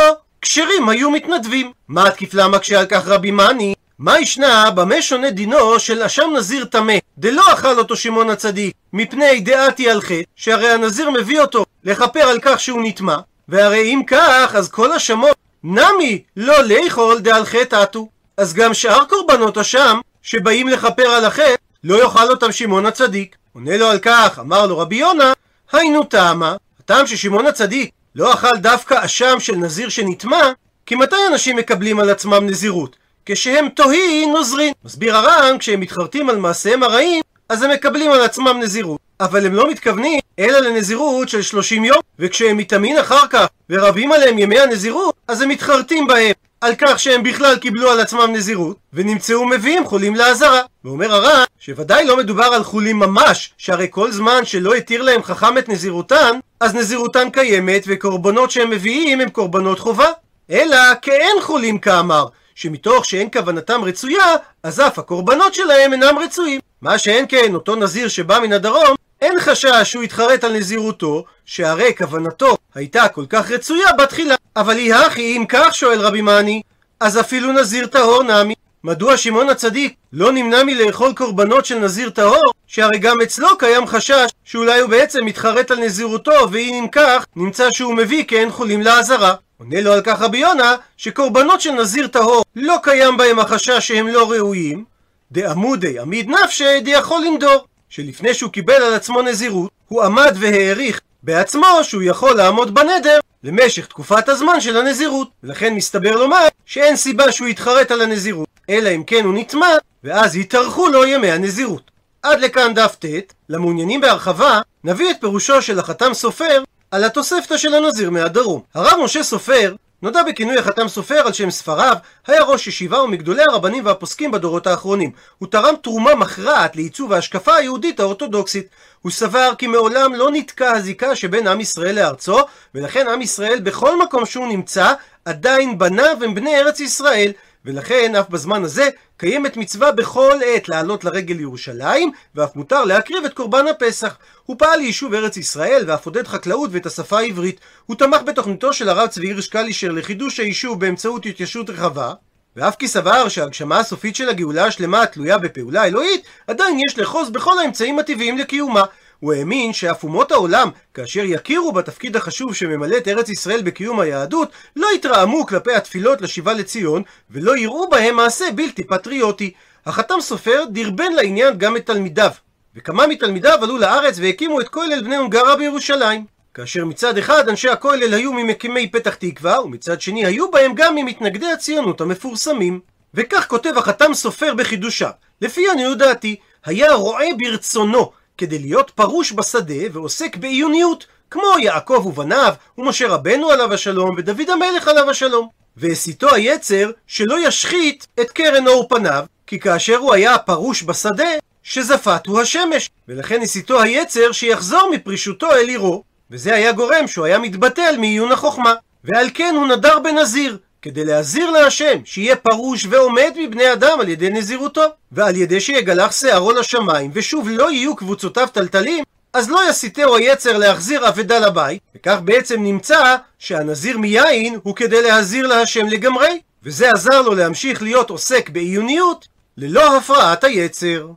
כשרים 0.41 0.89
היו 0.89 1.12
מתנדבים. 1.12 1.72
מה 1.88 2.07
התקיף 2.07 2.34
לה 2.34 2.48
מקשה 2.48 2.79
על 2.79 2.86
כך 2.86 3.07
רבי 3.07 3.31
מאני? 3.31 3.74
מה 4.00 4.19
ישנה, 4.19 4.72
במה 4.72 5.01
שונה 5.01 5.31
דינו 5.31 5.79
של 5.79 6.03
אשם 6.03 6.29
נזיר 6.38 6.65
טמא, 6.65 6.93
דלא 7.17 7.53
אכל 7.53 7.79
אותו 7.79 7.95
שמעון 7.95 8.29
הצדיק, 8.29 8.74
מפני 8.93 9.39
דעתי 9.39 9.89
על 9.89 10.01
חטא, 10.01 10.24
שהרי 10.36 10.69
הנזיר 10.69 11.10
מביא 11.10 11.41
אותו 11.41 11.65
לכפר 11.84 12.19
על 12.19 12.39
כך 12.41 12.60
שהוא 12.60 12.81
נטמע, 12.84 13.17
והרי 13.48 13.93
אם 13.93 14.01
כך, 14.07 14.51
אז 14.55 14.69
כל 14.69 14.91
השמות 14.91 15.38
נמי 15.63 16.24
לא 16.38 16.63
לאכול 16.63 17.19
דעל 17.19 17.45
חטא 17.45 17.75
עטו. 17.75 18.07
אז 18.38 18.54
גם 18.54 18.74
שאר 18.74 19.06
קורבנות 19.06 19.58
אשם, 19.58 20.00
שבאים 20.22 20.68
לכפר 20.68 21.08
על 21.08 21.25
החטא, 21.25 21.56
לא 21.84 22.04
יאכל 22.04 22.30
אותם 22.30 22.51
שמעון 22.51 22.86
הצדיק. 22.86 23.36
עונה 23.54 23.77
לו 23.77 23.88
על 23.88 24.00
כך, 24.00 24.39
אמר 24.39 24.65
לו 24.65 24.77
רבי 24.77 24.96
יונה, 24.96 25.34
היינו 25.72 26.04
טעמה, 26.04 26.56
הטעם 26.80 27.08
ששמעון 27.08 27.46
הצדיק 27.46 27.89
לא 28.15 28.34
אכל 28.34 28.58
דווקא 28.58 29.06
אשם 29.06 29.39
של 29.39 29.56
נזיר 29.56 29.89
שנטמע, 29.89 30.51
כי 30.86 30.96
מתי 30.96 31.15
אנשים 31.32 31.56
מקבלים 31.56 32.00
על 32.00 32.10
עצמם 32.10 32.48
נזירות? 32.48 32.96
כשהם 33.25 33.70
תוהי 33.70 34.25
נוזרין. 34.25 34.74
מסביר 34.86 35.18
הר"ן, 35.18 35.58
כשהם 35.58 35.80
מתחרטים 35.80 36.30
על 36.30 36.38
מעשיהם 36.38 36.84
הרעים, 36.84 37.22
אז 37.50 37.63
הם 37.63 37.72
מקבלים 37.72 38.12
על 38.12 38.22
עצמם 38.22 38.60
נזירות. 38.62 39.00
אבל 39.20 39.46
הם 39.46 39.54
לא 39.56 39.70
מתכוונים 39.70 40.20
אלא 40.39 40.60
לנזירות 40.60 41.30
של 41.30 41.42
30 41.42 41.86
יום, 41.86 41.98
וכשהם 42.20 42.58
מתאמין 42.58 42.98
אחר 42.98 43.27
כך 43.30 43.48
ורבים 43.70 44.12
עליהם 44.12 44.39
ימי 44.39 44.60
הנזירות, 44.60 45.15
אז 45.27 45.42
הם 45.42 45.50
מתחרטים 45.50 46.08
בהם 46.08 46.32
על 46.65 46.74
כך 46.77 47.00
שהם 47.00 47.24
בכלל 47.24 47.57
קיבלו 47.57 47.91
על 47.91 48.00
עצמם 48.00 48.29
נזירות, 48.34 48.77
ונמצאו 48.93 49.45
מביאים 49.45 49.86
חולים 49.86 50.15
לעזרה. 50.15 50.62
ואומר 50.86 51.13
הר"ן, 51.13 51.43
שוודאי 51.60 52.05
לא 52.05 52.17
מדובר 52.17 52.43
על 52.43 52.63
חולים 52.63 53.00
ממש, 53.00 53.53
שהרי 53.57 53.88
כל 53.89 54.12
זמן 54.12 54.45
שלא 54.45 54.74
התיר 54.74 55.01
להם 55.01 55.24
חכם 55.24 55.57
את 55.57 55.69
נזירותן, 55.69 56.39
אז 56.60 56.75
נזירותן 56.75 57.29
קיימת, 57.29 57.84
וקורבנות 57.88 58.51
שהם 58.51 58.69
מביאים 58.69 59.22
הם 59.22 59.29
קורבנות 59.29 59.79
חובה. 59.79 60.07
אלא 60.51 60.77
כאין 61.01 61.41
חולים 61.41 61.77
כאמר, 61.77 62.25
שמתוך 62.55 63.05
שאין 63.05 63.29
כוונתם 63.34 63.81
רצויה, 63.84 64.36
אז 64.63 64.79
אף 64.79 65.00
הקורבנות 65.00 65.53
שלהם 65.53 65.93
אינם 65.93 66.17
רצויים. 66.19 66.62
מה 66.81 66.98
שאין 66.98 67.25
כן, 67.29 67.53
אותו 67.53 67.75
נזיר 67.75 68.07
שבא 68.07 68.39
מן 68.39 68.53
הדרום, 68.53 68.95
אין 69.22 69.39
חשש 69.39 69.84
שהוא 69.84 70.03
יתחרט 70.03 70.43
על 70.43 70.57
נזירותו, 70.57 71.25
שהרי 71.45 71.95
כוונתו 71.97 72.57
הייתה 72.75 73.07
כל 73.07 73.25
כך 73.29 73.51
רצויה 73.51 73.93
בתחילה. 73.93 74.35
אבל 74.55 74.77
היא 74.77 74.93
הכי, 74.93 75.37
אם 75.37 75.45
כך 75.49 75.75
שואל 75.75 75.99
רבי 75.99 76.21
מאני, 76.21 76.61
אז 76.99 77.19
אפילו 77.19 77.51
נזיר 77.51 77.87
טהור 77.87 78.23
נמי. 78.23 78.53
מדוע 78.83 79.17
שמעון 79.17 79.49
הצדיק 79.49 79.93
לא 80.13 80.31
נמנע 80.31 80.63
מלאכול 80.63 81.13
קורבנות 81.13 81.65
של 81.65 81.79
נזיר 81.79 82.09
טהור, 82.09 82.51
שהרי 82.67 82.97
גם 82.97 83.21
אצלו 83.21 83.57
קיים 83.57 83.87
חשש 83.87 84.29
שאולי 84.43 84.79
הוא 84.79 84.89
בעצם 84.89 85.25
מתחרט 85.25 85.71
על 85.71 85.79
נזירותו, 85.79 86.51
ואם 86.51 86.73
אם 86.73 86.87
כך, 86.91 87.25
נמצא 87.35 87.71
שהוא 87.71 87.93
מביא 87.93 88.23
כאין 88.27 88.51
חולים 88.51 88.81
לעזרה. 88.81 89.33
עונה 89.57 89.81
לו 89.81 89.93
על 89.93 90.01
כך 90.01 90.21
רבי 90.21 90.37
יונה, 90.37 90.75
שקורבנות 90.97 91.61
של 91.61 91.71
נזיר 91.71 92.07
טהור 92.07 92.43
לא 92.55 92.75
קיים 92.83 93.17
בהם 93.17 93.39
החשש 93.39 93.87
שהם 93.87 94.07
לא 94.07 94.31
ראויים, 94.31 94.83
דעמודי 95.31 95.99
עמיד 95.99 96.29
נפשי 96.29 96.79
דיכול 96.81 97.23
לנדור, 97.25 97.65
שלפני 97.89 98.33
שהוא 98.33 98.51
קיבל 98.51 98.73
על 98.83 98.93
עצמו 98.93 99.21
נזירות, 99.21 99.71
הוא 99.87 100.03
עמד 100.03 100.35
והעריך 100.39 101.01
בעצמו 101.25 101.67
שהוא 101.84 102.03
יכול 102.03 102.34
לעמוד 102.34 102.74
בנדר 102.74 103.20
למשך 103.44 103.86
תקופת 103.86 104.29
הזמן 104.29 104.62
של 104.62 104.77
הנזירות. 104.77 105.27
ולכן 105.44 105.74
מסתבר 105.74 106.15
לומר 106.15 106.48
שאין 106.65 106.96
סיבה 106.96 107.32
שהוא 107.32 107.48
יתחרט 107.48 107.91
על 107.91 108.01
הנזירות, 108.01 108.48
אלא 108.70 108.89
אם 108.89 109.03
כן 109.03 109.25
הוא 109.25 109.34
נטמע, 109.34 109.67
ואז 110.03 110.36
יתארכו 110.36 110.88
לו 110.88 111.05
ימי 111.05 111.32
הנזירות. 111.32 111.91
עד 112.24 112.39
לכאן 112.39 112.74
דף 112.74 112.96
ט', 113.00 113.34
למעוניינים 113.50 114.01
בהרחבה, 114.01 114.62
נביא 114.84 115.12
את 115.12 115.15
פירושו 115.20 115.62
של 115.62 115.79
החתם 115.79 116.13
סופר 116.13 116.63
על 116.91 117.03
התוספתא 117.03 117.58
של 117.58 117.74
הנזיר 117.74 118.10
מהדרום. 118.10 118.62
הרב 118.74 119.00
משה 119.03 119.24
סופר 119.24 119.75
נודע 120.05 120.24
בכינוי 120.24 120.57
החתם 120.57 120.88
סופר 120.88 121.19
על 121.25 121.33
שם 121.33 121.51
ספריו, 121.51 121.95
היה 122.27 122.43
ראש 122.43 122.67
ישיבה 122.67 123.03
ומגדולי 123.03 123.43
הרבנים 123.43 123.85
והפוסקים 123.85 124.31
בדורות 124.31 124.67
האחרונים. 124.67 125.12
הוא 125.38 125.47
תרם 125.51 125.74
תרומה 125.81 126.15
מכרעת 126.15 126.75
לעיצוב 126.75 127.13
ההשקפה 127.13 127.56
היהודית 127.56 127.99
האורתודוקסית. 127.99 128.67
הוא 129.01 129.12
סבר 129.12 129.51
כי 129.58 129.67
מעולם 129.67 130.13
לא 130.15 130.32
נתקע 130.32 130.71
הזיקה 130.71 131.15
שבין 131.15 131.47
עם 131.47 131.62
ישראל 131.62 131.95
לארצו, 131.95 132.39
ולכן 132.75 133.08
עם 133.08 133.21
ישראל 133.21 133.60
בכל 133.60 133.99
מקום 134.03 134.25
שהוא 134.25 134.47
נמצא, 134.47 134.93
עדיין 135.25 135.77
בניו 135.77 136.17
הם 136.23 136.36
בני 136.36 136.60
ארץ 136.60 136.80
ישראל. 136.80 137.32
ולכן 137.65 138.15
אף 138.15 138.30
בזמן 138.30 138.63
הזה 138.63 138.89
קיימת 139.17 139.58
מצווה 139.58 139.91
בכל 139.91 140.39
עת 140.45 140.69
לעלות 140.69 141.04
לרגל 141.04 141.36
לירושלים, 141.36 142.12
ואף 142.36 142.56
מותר 142.56 142.84
להקריב 142.84 143.25
את 143.25 143.34
קורבן 143.34 143.67
הפסח. 143.67 144.17
הוא 144.45 144.56
פעל 144.60 144.80
ליישוב 144.80 145.13
ארץ 145.13 145.38
ישראל, 145.38 145.84
ואף 145.88 146.06
עודד 146.06 146.28
חקלאות 146.28 146.69
ואת 146.73 146.86
השפה 146.86 147.19
העברית. 147.19 147.60
הוא 147.86 147.95
תמך 147.95 148.21
בתוכניתו 148.25 148.73
של 148.73 148.89
הרב 148.89 149.08
צבי 149.08 149.28
הירש 149.28 149.47
קלישר 149.47 149.91
לחידוש 149.91 150.39
היישוב 150.39 150.80
באמצעות 150.80 151.25
התיישבות 151.25 151.69
רחבה, 151.69 152.13
ואף 152.56 152.75
כי 152.75 152.88
סבר 152.88 153.30
שההגשמה 153.30 153.80
הסופית 153.80 154.15
של 154.15 154.30
הגאולה 154.30 154.65
השלמה 154.65 155.06
תלויה 155.06 155.38
בפעולה 155.38 155.86
אלוהית, 155.86 156.25
עדיין 156.47 156.80
יש 156.88 156.99
לאחוז 156.99 157.30
בכל 157.30 157.60
האמצעים 157.60 157.99
הטבעיים 157.99 158.38
לקיומה. 158.38 158.84
הוא 159.25 159.33
האמין 159.33 159.73
שאף 159.73 160.03
אומות 160.03 160.31
העולם, 160.31 160.69
כאשר 160.93 161.21
יכירו 161.25 161.71
בתפקיד 161.71 162.15
החשוב 162.15 162.55
שממלאת 162.55 163.07
ארץ 163.07 163.29
ישראל 163.29 163.61
בקיום 163.61 163.99
היהדות, 163.99 164.51
לא 164.75 164.88
יתרעמו 164.95 165.45
כלפי 165.45 165.73
התפילות 165.73 166.21
לשיבה 166.21 166.53
לציון, 166.53 167.03
ולא 167.31 167.57
יראו 167.57 167.89
בהם 167.89 168.15
מעשה 168.15 168.45
בלתי 168.55 168.83
פטריוטי. 168.83 169.53
החתם 169.85 170.15
סופר 170.21 170.63
דרבן 170.69 171.11
לעניין 171.11 171.57
גם 171.57 171.77
את 171.77 171.85
תלמידיו, 171.85 172.31
וכמה 172.75 173.07
מתלמידיו 173.07 173.59
עלו 173.61 173.77
לארץ 173.77 174.15
והקימו 174.19 174.61
את 174.61 174.69
כולל 174.69 175.03
בני 175.03 175.15
הונגרה 175.15 175.55
בירושלים. 175.55 176.25
כאשר 176.53 176.85
מצד 176.85 177.17
אחד 177.17 177.49
אנשי 177.49 177.69
הכולל 177.69 178.13
היו 178.13 178.33
ממקימי 178.33 178.91
פתח 178.91 179.15
תקווה, 179.15 179.61
ומצד 179.61 180.01
שני 180.01 180.25
היו 180.25 180.51
בהם 180.51 180.71
גם 180.75 180.95
ממתנגדי 180.95 181.51
הציונות 181.51 182.01
המפורסמים. 182.01 182.79
וכך 183.13 183.47
כותב 183.47 183.77
החתם 183.77 184.13
סופר 184.13 184.53
בחידושה, 184.53 185.09
לפי 185.41 185.69
עניות 185.71 185.97
דעתי, 185.97 186.35
היה 186.65 186.93
רועה 186.93 187.25
ברצונו 187.38 188.11
כדי 188.38 188.60
להיות 188.60 188.89
פרוש 188.89 189.32
בשדה 189.32 189.84
ועוסק 189.93 190.38
בעיוניות, 190.38 191.06
כמו 191.32 191.60
יעקב 191.60 192.04
ובניו, 192.06 192.54
ומשה 192.78 193.08
רבנו 193.08 193.50
עליו 193.50 193.74
השלום, 193.74 194.15
ודוד 194.17 194.50
המלך 194.50 194.88
עליו 194.88 195.10
השלום. 195.10 195.48
והסיתו 195.78 196.34
היצר 196.34 196.91
שלא 197.08 197.48
ישחית 197.48 198.08
את 198.19 198.32
קרן 198.32 198.67
אור 198.67 198.88
פניו, 198.89 199.26
כי 199.48 199.60
כאשר 199.60 199.98
הוא 199.98 200.13
היה 200.13 200.38
פרוש 200.38 200.84
בשדה, 200.84 201.30
שזפת 201.63 202.28
הוא 202.28 202.41
השמש, 202.41 202.89
ולכן 203.08 203.41
הסיתו 203.41 203.82
היצר 203.82 204.32
שיחזור 204.32 204.91
מפרישותו 204.91 205.52
אל 205.52 205.67
עירו, 205.67 206.04
וזה 206.32 206.56
היה 206.56 206.71
גורם 206.71 207.08
שהוא 207.08 207.26
היה 207.26 207.39
מתבטל 207.39 207.95
מעיון 207.98 208.32
החוכמה. 208.32 208.74
ועל 209.04 209.28
כן 209.34 209.54
הוא 209.58 209.67
נדר 209.67 210.00
בנזיר, 210.00 210.58
כדי 210.86 211.06
להזהיר 211.06 211.52
להשם 211.52 212.00
שיהיה 212.06 212.36
פרוש 212.36 212.88
ועומד 212.89 213.32
מבני 213.38 213.74
אדם 213.74 214.00
על 214.00 214.10
ידי 214.10 214.30
נזירותו, 214.30 214.82
ועל 215.12 215.36
ידי 215.36 215.60
שיגלח 215.62 216.12
שערו 216.12 216.52
לשמיים, 216.52 217.12
ושוב 217.13 217.50
לא 217.50 217.71
יהיו 217.71 217.95
קבוצותיו 217.95 218.48
טלטלים, 218.54 219.04
אז 219.34 219.50
לא 219.50 219.69
יסיתהו 219.69 220.15
היצר 220.15 220.58
להחזיר 220.58 221.08
אבדה 221.08 221.39
לבית, 221.39 221.82
וכך 221.95 222.17
בעצם 222.24 222.63
נמצא 222.63 223.15
שהנזיר 223.39 223.98
מיין 223.98 224.60
הוא 224.63 224.76
כדי 224.76 225.02
להזהיר 225.02 225.48
להשם 225.48 225.86
לגמרי, 225.86 226.39
וזה 226.63 226.91
עזר 226.91 227.21
לו 227.21 227.36
להמשיך 227.36 227.82
להיות 227.82 228.10
עוסק 228.10 228.50
בעיוניות 228.50 229.28
ללא 229.58 229.98
הפרעת 229.98 230.43
היצר. 230.43 231.08